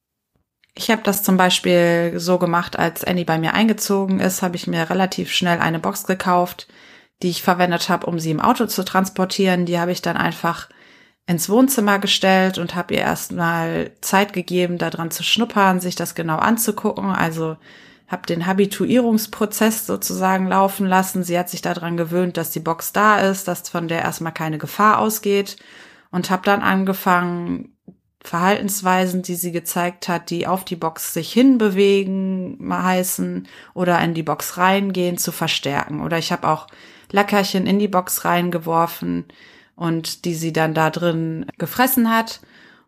Ich 0.75 0.91
habe 0.91 1.03
das 1.03 1.23
zum 1.23 1.37
Beispiel 1.37 2.15
so 2.17 2.39
gemacht, 2.39 2.79
als 2.79 3.05
Annie 3.05 3.25
bei 3.27 3.39
mir 3.39 3.55
eingezogen 3.55 4.21
ist, 4.21 4.43
habe 4.43 4.57
ich 4.57 4.67
mir 4.67 4.89
relativ 4.89 5.31
schnell 5.31 5.59
eine 5.59 5.79
Box 5.79 6.05
gekauft, 6.05 6.67
die 7.23 7.29
ich 7.29 7.43
verwendet 7.43 7.89
habe, 7.89 8.07
um 8.07 8.19
sie 8.19 8.31
im 8.31 8.41
Auto 8.41 8.67
zu 8.67 8.85
transportieren. 8.85 9.67
Die 9.67 9.79
habe 9.79 9.93
ich 9.93 10.01
dann 10.01 10.17
einfach 10.17 10.69
ins 11.27 11.49
Wohnzimmer 11.49 11.99
gestellt 11.99 12.59
und 12.59 12.75
habe 12.75 12.95
ihr 12.95 13.01
erstmal 13.01 13.93
Zeit 14.01 14.33
gegeben, 14.33 14.79
daran 14.79 15.11
zu 15.11 15.23
schnuppern, 15.23 15.81
sich 15.81 15.95
das 15.95 16.15
genau 16.15 16.37
anzugucken. 16.39 17.11
Also 17.11 17.59
habe 18.09 18.27
den 18.27 18.47
Habituierungsprozess 18.47 19.87
sozusagen 19.87 20.47
laufen 20.47 20.87
lassen. 20.87 21.23
Sie 21.23 21.39
hat 21.39 21.49
sich 21.49 21.63
daran 21.63 21.97
gewöhnt, 21.97 22.37
dass 22.37 22.51
die 22.51 22.61
Box 22.61 22.93
da 22.93 23.19
ist, 23.21 23.47
dass 23.47 23.69
von 23.69 23.89
der 23.89 24.03
erstmal 24.03 24.33
keine 24.33 24.59
Gefahr 24.59 24.99
ausgeht 24.99 25.57
und 26.11 26.31
habe 26.31 26.43
dann 26.45 26.63
angefangen, 26.63 27.72
Verhaltensweisen, 28.25 29.23
die 29.23 29.35
sie 29.35 29.53
gezeigt 29.53 30.09
hat, 30.09 30.31
die 30.31 30.47
auf 30.47 30.65
die 30.65 30.77
Box 30.77 31.13
sich 31.13 31.33
hinbewegen 31.33 32.59
heißen 32.71 33.49
oder 33.75 34.01
in 34.01 34.15
die 34.15 34.23
Box 34.23 34.59
reingehen, 34.59 35.19
zu 35.19 35.33
verstärken. 35.33 36.01
Oder 36.01 36.19
ich 36.19 36.31
habe 36.31 36.49
auch 36.49 36.69
Leckerchen 37.11 37.67
in 37.67 37.79
die 37.79 37.89
Box 37.89 38.25
reingeworfen 38.25 39.25
und 39.75 40.25
die 40.25 40.35
sie 40.35 40.53
dann 40.53 40.75
da 40.75 40.91
drin 40.91 41.47
gefressen 41.59 42.15
hat 42.15 42.41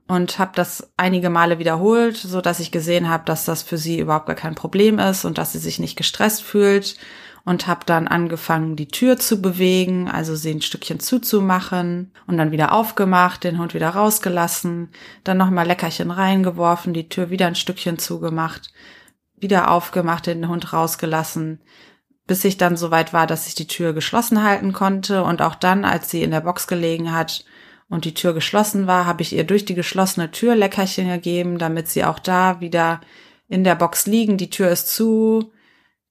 und 0.07 0.38
habe 0.38 0.53
das 0.55 0.93
einige 0.97 1.31
Male 1.31 1.59
wiederholt, 1.59 2.17
so 2.17 2.41
dass 2.41 2.61
ich 2.61 2.71
gesehen 2.71 3.09
habe, 3.09 3.25
dass 3.25 3.45
das 3.45 3.62
für 3.62 3.79
sie 3.79 3.99
überhaupt 3.99 4.26
gar 4.26 4.37
kein 4.37 4.55
Problem 4.55 4.99
ist 4.99 5.25
und 5.25 5.38
dass 5.38 5.53
sie 5.53 5.59
sich 5.59 5.79
nicht 5.79 5.97
gestresst 5.97 6.43
fühlt 6.43 6.97
und 7.44 7.66
habe 7.66 7.80
dann 7.84 8.08
angefangen, 8.08 8.74
die 8.74 8.88
Tür 8.88 9.18
zu 9.18 9.42
bewegen, 9.42 10.08
also 10.08 10.34
sie 10.34 10.50
ein 10.50 10.62
Stückchen 10.62 10.98
zuzumachen 10.98 12.12
und 12.26 12.38
dann 12.38 12.52
wieder 12.52 12.72
aufgemacht, 12.72 13.44
den 13.44 13.58
Hund 13.58 13.74
wieder 13.74 13.90
rausgelassen, 13.90 14.88
dann 15.24 15.36
nochmal 15.36 15.66
Leckerchen 15.66 16.10
reingeworfen, 16.10 16.94
die 16.94 17.08
Tür 17.08 17.30
wieder 17.30 17.46
ein 17.46 17.54
Stückchen 17.54 17.98
zugemacht, 17.98 18.72
wieder 19.36 19.70
aufgemacht, 19.70 20.26
den 20.26 20.48
Hund 20.48 20.72
rausgelassen, 20.72 21.60
bis 22.26 22.44
ich 22.44 22.56
dann 22.56 22.78
so 22.78 22.90
weit 22.90 23.12
war, 23.12 23.26
dass 23.26 23.46
ich 23.46 23.54
die 23.54 23.66
Tür 23.66 23.92
geschlossen 23.92 24.42
halten 24.42 24.72
konnte. 24.72 25.22
Und 25.22 25.42
auch 25.42 25.54
dann, 25.54 25.84
als 25.84 26.10
sie 26.10 26.22
in 26.22 26.30
der 26.30 26.40
Box 26.40 26.66
gelegen 26.66 27.12
hat 27.12 27.44
und 27.90 28.06
die 28.06 28.14
Tür 28.14 28.32
geschlossen 28.32 28.86
war, 28.86 29.04
habe 29.04 29.20
ich 29.20 29.34
ihr 29.34 29.44
durch 29.44 29.66
die 29.66 29.74
geschlossene 29.74 30.30
Tür 30.30 30.56
Leckerchen 30.56 31.08
gegeben, 31.08 31.58
damit 31.58 31.88
sie 31.88 32.04
auch 32.04 32.18
da 32.18 32.60
wieder 32.60 33.02
in 33.48 33.64
der 33.64 33.74
Box 33.74 34.06
liegen. 34.06 34.38
Die 34.38 34.48
Tür 34.48 34.70
ist 34.70 34.88
zu, 34.88 35.52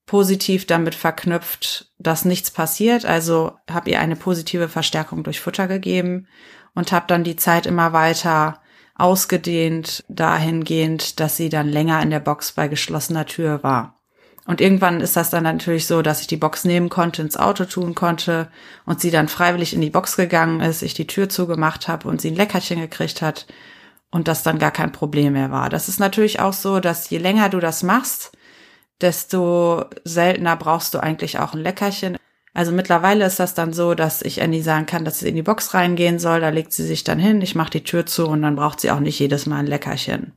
positiv 0.05 0.67
damit 0.67 0.95
verknüpft, 0.95 1.91
dass 1.97 2.25
nichts 2.25 2.51
passiert. 2.51 3.05
Also 3.05 3.53
habe 3.69 3.89
ihr 3.89 3.99
eine 3.99 4.15
positive 4.15 4.69
Verstärkung 4.69 5.23
durch 5.23 5.39
Futter 5.39 5.67
gegeben 5.67 6.27
und 6.73 6.91
habe 6.91 7.05
dann 7.07 7.23
die 7.23 7.35
Zeit 7.35 7.65
immer 7.65 7.93
weiter 7.93 8.61
ausgedehnt 8.95 10.03
dahingehend, 10.07 11.19
dass 11.19 11.37
sie 11.37 11.49
dann 11.49 11.67
länger 11.67 12.01
in 12.01 12.09
der 12.09 12.19
Box 12.19 12.51
bei 12.51 12.67
geschlossener 12.67 13.25
Tür 13.25 13.63
war. 13.63 13.99
Und 14.45 14.59
irgendwann 14.59 14.99
ist 14.99 15.15
das 15.15 15.29
dann 15.29 15.43
natürlich 15.43 15.87
so, 15.87 16.01
dass 16.01 16.19
ich 16.19 16.27
die 16.27 16.37
Box 16.37 16.65
nehmen 16.65 16.89
konnte, 16.89 17.21
ins 17.21 17.37
Auto 17.37 17.63
tun 17.63 17.95
konnte 17.95 18.49
und 18.85 18.99
sie 18.99 19.09
dann 19.09 19.29
freiwillig 19.29 19.73
in 19.73 19.79
die 19.79 19.89
Box 19.89 20.17
gegangen 20.17 20.59
ist, 20.59 20.81
ich 20.83 20.93
die 20.93 21.07
Tür 21.07 21.29
zugemacht 21.29 21.87
habe 21.87 22.09
und 22.09 22.19
sie 22.19 22.29
ein 22.29 22.35
Leckerchen 22.35 22.81
gekriegt 22.81 23.21
hat. 23.21 23.47
und 24.13 24.27
das 24.27 24.43
dann 24.43 24.59
gar 24.59 24.71
kein 24.71 24.91
Problem 24.91 25.33
mehr 25.33 25.49
war. 25.49 25.69
Das 25.69 25.89
ist 25.89 25.99
natürlich 25.99 26.39
auch 26.39 26.53
so, 26.53 26.79
dass 26.79 27.09
je 27.09 27.17
länger 27.17 27.49
du 27.49 27.59
das 27.59 27.81
machst, 27.81 28.31
desto 29.03 29.85
seltener 30.03 30.55
brauchst 30.55 30.93
du 30.93 30.99
eigentlich 30.99 31.37
auch 31.37 31.53
ein 31.53 31.59
Leckerchen. 31.59 32.17
Also 32.53 32.71
mittlerweile 32.71 33.25
ist 33.25 33.39
das 33.39 33.53
dann 33.53 33.73
so, 33.73 33.95
dass 33.95 34.21
ich 34.21 34.41
Annie 34.41 34.61
sagen 34.61 34.85
kann, 34.85 35.05
dass 35.05 35.19
sie 35.19 35.29
in 35.29 35.35
die 35.35 35.41
Box 35.41 35.73
reingehen 35.73 36.19
soll. 36.19 36.39
Da 36.39 36.49
legt 36.49 36.71
sie 36.71 36.85
sich 36.85 37.03
dann 37.03 37.19
hin, 37.19 37.41
ich 37.41 37.55
mache 37.55 37.71
die 37.71 37.83
Tür 37.83 38.05
zu 38.05 38.27
und 38.27 38.41
dann 38.41 38.55
braucht 38.55 38.79
sie 38.79 38.91
auch 38.91 38.99
nicht 38.99 39.19
jedes 39.19 39.45
Mal 39.45 39.59
ein 39.59 39.67
Leckerchen. 39.67 40.33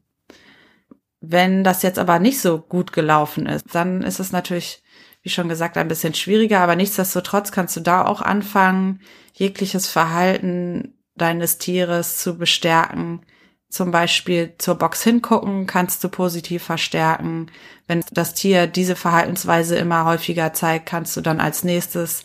Wenn 1.20 1.64
das 1.64 1.82
jetzt 1.82 1.98
aber 1.98 2.18
nicht 2.18 2.40
so 2.40 2.58
gut 2.58 2.92
gelaufen 2.92 3.46
ist, 3.46 3.66
dann 3.72 4.02
ist 4.02 4.18
es 4.18 4.32
natürlich, 4.32 4.82
wie 5.22 5.30
schon 5.30 5.48
gesagt, 5.48 5.76
ein 5.76 5.88
bisschen 5.88 6.14
schwieriger. 6.14 6.60
Aber 6.60 6.76
nichtsdestotrotz 6.76 7.52
kannst 7.52 7.76
du 7.76 7.80
da 7.80 8.04
auch 8.04 8.22
anfangen, 8.22 9.00
jegliches 9.32 9.86
Verhalten 9.86 10.94
deines 11.14 11.58
Tieres 11.58 12.18
zu 12.18 12.38
bestärken, 12.38 13.20
zum 13.68 13.90
Beispiel 13.90 14.54
zur 14.58 14.76
Box 14.76 15.02
hingucken, 15.02 15.66
kannst 15.66 16.02
du 16.02 16.08
positiv 16.08 16.62
verstärken. 16.62 17.50
Wenn 17.86 18.04
das 18.12 18.34
Tier 18.34 18.66
diese 18.66 18.96
Verhaltensweise 18.96 19.76
immer 19.76 20.04
häufiger 20.04 20.52
zeigt, 20.52 20.86
kannst 20.86 21.16
du 21.16 21.20
dann 21.20 21.40
als 21.40 21.64
nächstes 21.64 22.22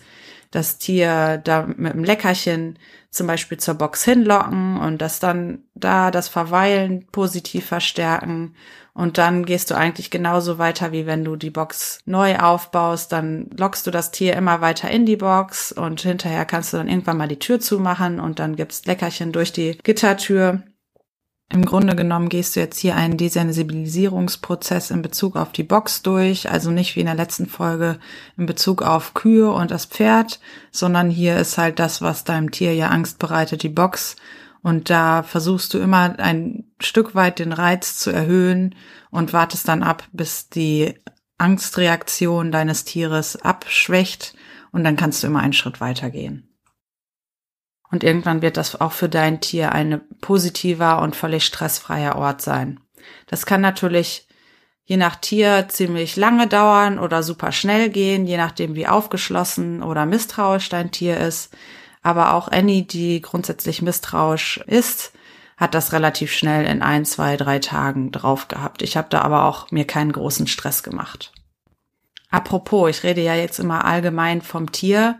das 0.51 0.77
Tier 0.77 1.37
da 1.43 1.65
mit 1.65 1.93
einem 1.93 2.03
Leckerchen 2.03 2.77
zum 3.09 3.27
Beispiel 3.27 3.57
zur 3.57 3.75
Box 3.75 4.03
hinlocken 4.03 4.77
und 4.77 5.01
das 5.01 5.19
dann 5.19 5.63
da 5.73 6.11
das 6.11 6.27
Verweilen 6.27 7.07
positiv 7.11 7.65
verstärken. 7.65 8.55
Und 8.93 9.17
dann 9.17 9.45
gehst 9.45 9.71
du 9.71 9.75
eigentlich 9.75 10.11
genauso 10.11 10.57
weiter, 10.57 10.91
wie 10.91 11.05
wenn 11.05 11.23
du 11.23 11.37
die 11.37 11.49
Box 11.49 11.99
neu 12.05 12.37
aufbaust. 12.37 13.11
Dann 13.11 13.49
lockst 13.57 13.87
du 13.87 13.91
das 13.91 14.11
Tier 14.11 14.35
immer 14.35 14.59
weiter 14.59 14.91
in 14.91 15.05
die 15.05 15.15
Box 15.15 15.71
und 15.71 16.01
hinterher 16.01 16.45
kannst 16.45 16.73
du 16.73 16.77
dann 16.77 16.89
irgendwann 16.89 17.17
mal 17.17 17.29
die 17.29 17.39
Tür 17.39 17.61
zumachen 17.61 18.19
und 18.19 18.39
dann 18.39 18.57
gibt's 18.57 18.85
Leckerchen 18.85 19.31
durch 19.31 19.53
die 19.53 19.77
Gittertür. 19.77 20.63
Im 21.51 21.65
Grunde 21.65 21.97
genommen 21.97 22.29
gehst 22.29 22.55
du 22.55 22.61
jetzt 22.61 22.79
hier 22.79 22.95
einen 22.95 23.17
Desensibilisierungsprozess 23.17 24.89
in 24.89 25.01
Bezug 25.01 25.35
auf 25.35 25.51
die 25.51 25.63
Box 25.63 26.01
durch, 26.01 26.49
also 26.49 26.71
nicht 26.71 26.95
wie 26.95 27.01
in 27.01 27.07
der 27.07 27.15
letzten 27.15 27.45
Folge 27.45 27.99
in 28.37 28.45
Bezug 28.45 28.81
auf 28.81 29.13
Kühe 29.13 29.51
und 29.51 29.69
das 29.69 29.85
Pferd, 29.85 30.39
sondern 30.71 31.09
hier 31.09 31.35
ist 31.37 31.57
halt 31.57 31.79
das, 31.79 32.01
was 32.01 32.23
deinem 32.23 32.51
Tier 32.51 32.73
ja 32.73 32.87
Angst 32.87 33.19
bereitet, 33.19 33.63
die 33.63 33.69
Box. 33.69 34.15
Und 34.63 34.89
da 34.89 35.23
versuchst 35.23 35.73
du 35.73 35.79
immer 35.79 36.17
ein 36.19 36.71
Stück 36.79 37.15
weit 37.15 37.39
den 37.39 37.51
Reiz 37.51 37.97
zu 37.97 38.11
erhöhen 38.11 38.73
und 39.09 39.33
wartest 39.33 39.67
dann 39.67 39.83
ab, 39.83 40.03
bis 40.13 40.47
die 40.47 40.93
Angstreaktion 41.37 42.53
deines 42.53 42.85
Tieres 42.85 43.35
abschwächt 43.35 44.35
und 44.71 44.85
dann 44.85 44.95
kannst 44.95 45.21
du 45.21 45.27
immer 45.27 45.41
einen 45.41 45.53
Schritt 45.53 45.81
weitergehen. 45.81 46.50
Und 47.91 48.03
irgendwann 48.03 48.41
wird 48.41 48.57
das 48.57 48.79
auch 48.79 48.93
für 48.93 49.09
dein 49.09 49.41
Tier 49.41 49.73
ein 49.73 50.01
positiver 50.21 51.01
und 51.01 51.15
völlig 51.15 51.45
stressfreier 51.45 52.15
Ort 52.15 52.41
sein. 52.41 52.79
Das 53.27 53.45
kann 53.45 53.61
natürlich 53.61 54.27
je 54.85 54.97
nach 54.97 55.15
Tier 55.17 55.67
ziemlich 55.69 56.15
lange 56.15 56.47
dauern 56.47 56.99
oder 56.99 57.21
super 57.21 57.51
schnell 57.51 57.89
gehen, 57.89 58.25
je 58.25 58.37
nachdem 58.37 58.75
wie 58.75 58.87
aufgeschlossen 58.87 59.83
oder 59.83 60.05
misstrauisch 60.05 60.69
dein 60.69 60.91
Tier 60.91 61.17
ist. 61.17 61.53
Aber 62.01 62.33
auch 62.33 62.47
Annie, 62.47 62.83
die 62.83 63.21
grundsätzlich 63.21 63.81
misstrauisch 63.81 64.57
ist, 64.65 65.13
hat 65.57 65.75
das 65.75 65.93
relativ 65.93 66.31
schnell 66.33 66.65
in 66.65 66.81
ein, 66.81 67.05
zwei, 67.05 67.37
drei 67.37 67.59
Tagen 67.59 68.11
drauf 68.11 68.47
gehabt. 68.47 68.81
Ich 68.81 68.97
habe 68.97 69.09
da 69.09 69.21
aber 69.21 69.45
auch 69.45 69.69
mir 69.69 69.85
keinen 69.85 70.11
großen 70.11 70.47
Stress 70.47 70.81
gemacht. 70.81 71.31
Apropos, 72.31 72.89
ich 72.89 73.03
rede 73.03 73.21
ja 73.21 73.35
jetzt 73.35 73.59
immer 73.59 73.85
allgemein 73.85 74.41
vom 74.41 74.71
Tier. 74.71 75.19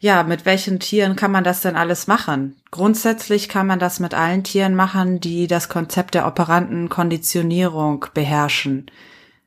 Ja, 0.00 0.22
mit 0.22 0.46
welchen 0.46 0.78
Tieren 0.78 1.16
kann 1.16 1.32
man 1.32 1.42
das 1.42 1.60
denn 1.60 1.74
alles 1.74 2.06
machen? 2.06 2.54
Grundsätzlich 2.70 3.48
kann 3.48 3.66
man 3.66 3.80
das 3.80 3.98
mit 3.98 4.14
allen 4.14 4.44
Tieren 4.44 4.76
machen, 4.76 5.18
die 5.18 5.48
das 5.48 5.68
Konzept 5.68 6.14
der 6.14 6.26
operanten 6.26 6.88
Konditionierung 6.88 8.06
beherrschen. 8.14 8.90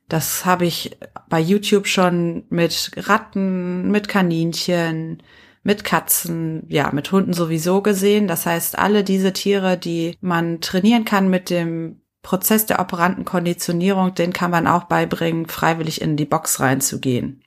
Das 0.08 0.44
habe 0.44 0.66
ich 0.66 0.98
bei 1.30 1.40
YouTube 1.40 1.86
schon 1.86 2.44
mit 2.50 2.90
Ratten, 2.96 3.90
mit 3.90 4.08
Kaninchen, 4.08 5.22
mit 5.62 5.84
Katzen, 5.84 6.66
ja, 6.68 6.90
mit 6.92 7.10
Hunden 7.12 7.32
sowieso 7.32 7.80
gesehen. 7.80 8.28
Das 8.28 8.44
heißt, 8.44 8.78
alle 8.78 9.04
diese 9.04 9.32
Tiere, 9.32 9.78
die 9.78 10.18
man 10.20 10.60
trainieren 10.60 11.06
kann 11.06 11.30
mit 11.30 11.48
dem 11.48 12.02
Prozess 12.20 12.66
der 12.66 12.78
operanten 12.78 13.24
Konditionierung, 13.24 14.14
den 14.14 14.34
kann 14.34 14.50
man 14.50 14.66
auch 14.66 14.84
beibringen, 14.84 15.46
freiwillig 15.46 16.02
in 16.02 16.18
die 16.18 16.26
Box 16.26 16.60
reinzugehen. 16.60 17.41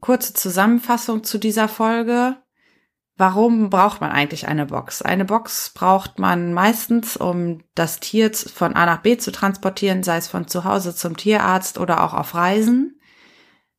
Kurze 0.00 0.34
Zusammenfassung 0.34 1.24
zu 1.24 1.38
dieser 1.38 1.68
Folge. 1.68 2.36
Warum 3.16 3.68
braucht 3.68 4.00
man 4.00 4.12
eigentlich 4.12 4.46
eine 4.46 4.66
Box? 4.66 5.02
Eine 5.02 5.24
Box 5.24 5.72
braucht 5.74 6.20
man 6.20 6.54
meistens, 6.54 7.16
um 7.16 7.62
das 7.74 7.98
Tier 7.98 8.32
von 8.32 8.76
A 8.76 8.86
nach 8.86 9.02
B 9.02 9.16
zu 9.16 9.32
transportieren, 9.32 10.04
sei 10.04 10.18
es 10.18 10.28
von 10.28 10.46
zu 10.46 10.62
Hause 10.62 10.94
zum 10.94 11.16
Tierarzt 11.16 11.78
oder 11.78 12.04
auch 12.04 12.14
auf 12.14 12.36
Reisen. 12.36 13.00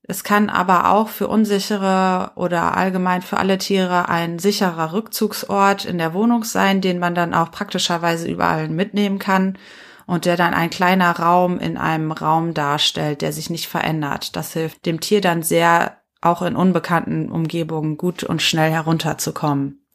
Es 0.03 0.25
kann 0.25 0.49
aber 0.49 0.91
auch 0.91 1.07
für 1.07 1.27
unsichere 1.27 2.31
oder 2.35 2.75
allgemein 2.75 3.21
für 3.21 3.37
alle 3.37 3.57
Tiere 3.59 4.09
ein 4.09 4.39
sicherer 4.39 4.91
Rückzugsort 4.91 5.85
in 5.85 5.99
der 5.99 6.13
Wohnung 6.13 6.43
sein, 6.43 6.81
den 6.81 6.99
man 6.99 7.15
dann 7.15 7.33
auch 7.33 7.51
praktischerweise 7.51 8.27
überall 8.27 8.67
mitnehmen 8.67 9.19
kann 9.19 9.57
und 10.05 10.25
der 10.25 10.35
dann 10.35 10.55
ein 10.55 10.71
kleiner 10.71 11.11
Raum 11.11 11.59
in 11.59 11.77
einem 11.77 12.11
Raum 12.11 12.55
darstellt, 12.55 13.21
der 13.21 13.31
sich 13.31 13.51
nicht 13.51 13.67
verändert. 13.67 14.35
Das 14.35 14.51
hilft 14.51 14.85
dem 14.87 14.99
Tier 14.99 15.21
dann 15.21 15.43
sehr 15.43 15.98
auch 16.21 16.41
in 16.41 16.55
unbekannten 16.55 17.29
Umgebungen 17.29 17.97
gut 17.97 18.23
und 18.23 18.41
schnell 18.41 18.71
herunterzukommen. 18.71 19.85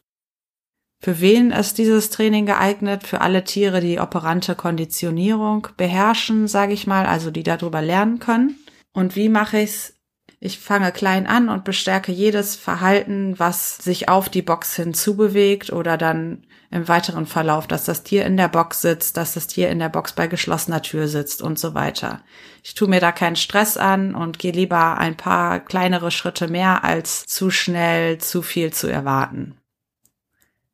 Für 1.01 1.21
wen 1.21 1.51
ist 1.51 1.77
dieses 1.77 2.09
Training 2.09 2.47
geeignet? 2.47 3.07
Für 3.07 3.21
alle 3.21 3.45
Tiere, 3.45 3.81
die 3.81 3.99
operante 3.99 4.55
Konditionierung 4.55 5.69
beherrschen, 5.77 6.49
sage 6.49 6.73
ich 6.73 6.87
mal, 6.87 7.05
also 7.05 7.31
die 7.31 7.43
darüber 7.43 7.83
lernen 7.83 8.21
können. 8.21 8.57
Und 8.93 9.17
wie 9.17 9.29
mache 9.29 9.61
ich's? 9.61 9.93
Ich 10.41 10.59
fange 10.59 10.93
klein 10.93 11.27
an 11.27 11.49
und 11.49 11.65
bestärke 11.65 12.13
jedes 12.13 12.57
Verhalten, 12.57 13.39
was 13.39 13.79
sich 13.79 14.09
auf 14.09 14.29
die 14.29 14.43
Box 14.43 14.77
hinzubewegt 14.77 15.73
oder 15.73 15.97
dann 15.97 16.47
im 16.75 16.89
weiteren 16.89 17.27
Verlauf, 17.27 17.69
dass 17.69 17.85
das 17.85 18.03
Tier 18.03 18.27
in 18.27 18.37
der 18.37 18.49
Box 18.49 18.83
sitzt, 18.83 19.17
dass 19.17 19.35
das 19.35 19.47
Tier 19.47 19.71
in 19.71 19.79
der 19.79 19.89
Box 19.89 20.13
bei 20.13 20.27
geschlossener 20.27 20.83
Tür 20.83 21.07
sitzt 21.07 21.41
und 21.41 21.57
so 21.57 21.73
weiter. 21.73 22.23
Ich 22.65 22.75
tue 22.75 22.89
mir 22.89 22.99
da 22.99 23.13
keinen 23.13 23.37
Stress 23.37 23.77
an 23.77 24.17
und 24.17 24.41
gehe 24.41 24.51
lieber 24.51 24.99
ein 24.99 25.17
paar 25.17 25.61
kleinere 25.61 26.11
Schritte 26.11 26.49
mehr, 26.49 26.83
als 26.83 27.27
zu 27.27 27.51
schnell 27.51 28.19
zu 28.19 28.43
viel 28.43 28.73
zu 28.73 28.89
erwarten. 28.89 29.57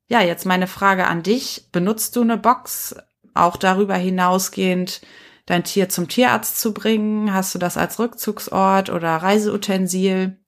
Ja, 0.09 0.23
jetzt 0.23 0.47
meine 0.47 0.67
Frage 0.67 1.07
an 1.07 1.23
dich. 1.23 1.67
Benutzt 1.71 2.17
du 2.17 2.23
eine 2.23 2.39
Box 2.39 2.97
auch 3.35 3.59
darüber 3.59 3.95
hinausgehend, 3.95 5.03
dein 5.45 5.65
Tier 5.65 5.91
zum 5.91 6.09
Tierarzt 6.09 6.59
zu 6.59 6.73
bringen? 6.73 7.35
Hast 7.35 7.55
du 7.55 7.59
das 7.59 7.77
als 7.77 7.99
Rückzugsort 7.99 8.89
oder 8.89 9.17
Reiseutensil? 9.17 10.40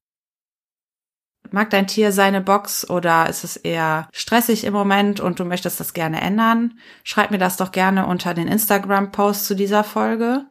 Mag 1.52 1.68
dein 1.68 1.86
Tier 1.86 2.12
seine 2.12 2.40
Box 2.40 2.88
oder 2.88 3.28
ist 3.28 3.44
es 3.44 3.56
eher 3.56 4.08
stressig 4.12 4.64
im 4.64 4.72
Moment 4.72 5.20
und 5.20 5.38
du 5.38 5.44
möchtest 5.44 5.78
das 5.80 5.92
gerne 5.92 6.22
ändern? 6.22 6.78
Schreib 7.04 7.30
mir 7.30 7.38
das 7.38 7.58
doch 7.58 7.72
gerne 7.72 8.06
unter 8.06 8.32
den 8.32 8.48
Instagram-Post 8.48 9.44
zu 9.44 9.54
dieser 9.54 9.84
Folge. 9.84 10.46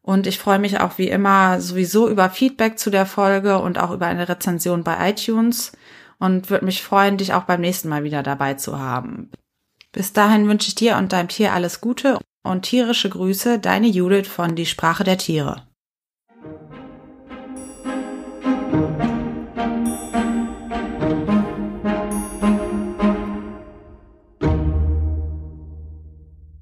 Und 0.00 0.26
ich 0.26 0.38
freue 0.38 0.58
mich 0.58 0.80
auch 0.80 0.96
wie 0.96 1.08
immer 1.08 1.60
sowieso 1.60 2.08
über 2.08 2.30
Feedback 2.30 2.78
zu 2.78 2.88
der 2.88 3.04
Folge 3.04 3.58
und 3.58 3.78
auch 3.78 3.90
über 3.90 4.06
eine 4.06 4.26
Rezension 4.26 4.84
bei 4.84 5.10
iTunes 5.10 5.72
und 6.18 6.48
würde 6.48 6.64
mich 6.64 6.82
freuen, 6.82 7.18
dich 7.18 7.34
auch 7.34 7.44
beim 7.44 7.60
nächsten 7.60 7.90
Mal 7.90 8.04
wieder 8.04 8.22
dabei 8.22 8.54
zu 8.54 8.78
haben. 8.78 9.30
Bis 9.92 10.14
dahin 10.14 10.48
wünsche 10.48 10.68
ich 10.68 10.74
dir 10.74 10.96
und 10.96 11.12
deinem 11.12 11.28
Tier 11.28 11.52
alles 11.52 11.82
Gute 11.82 12.18
und 12.42 12.62
tierische 12.62 13.10
Grüße, 13.10 13.58
deine 13.58 13.88
Judith 13.88 14.28
von 14.28 14.56
Die 14.56 14.64
Sprache 14.64 15.04
der 15.04 15.18
Tiere. 15.18 15.67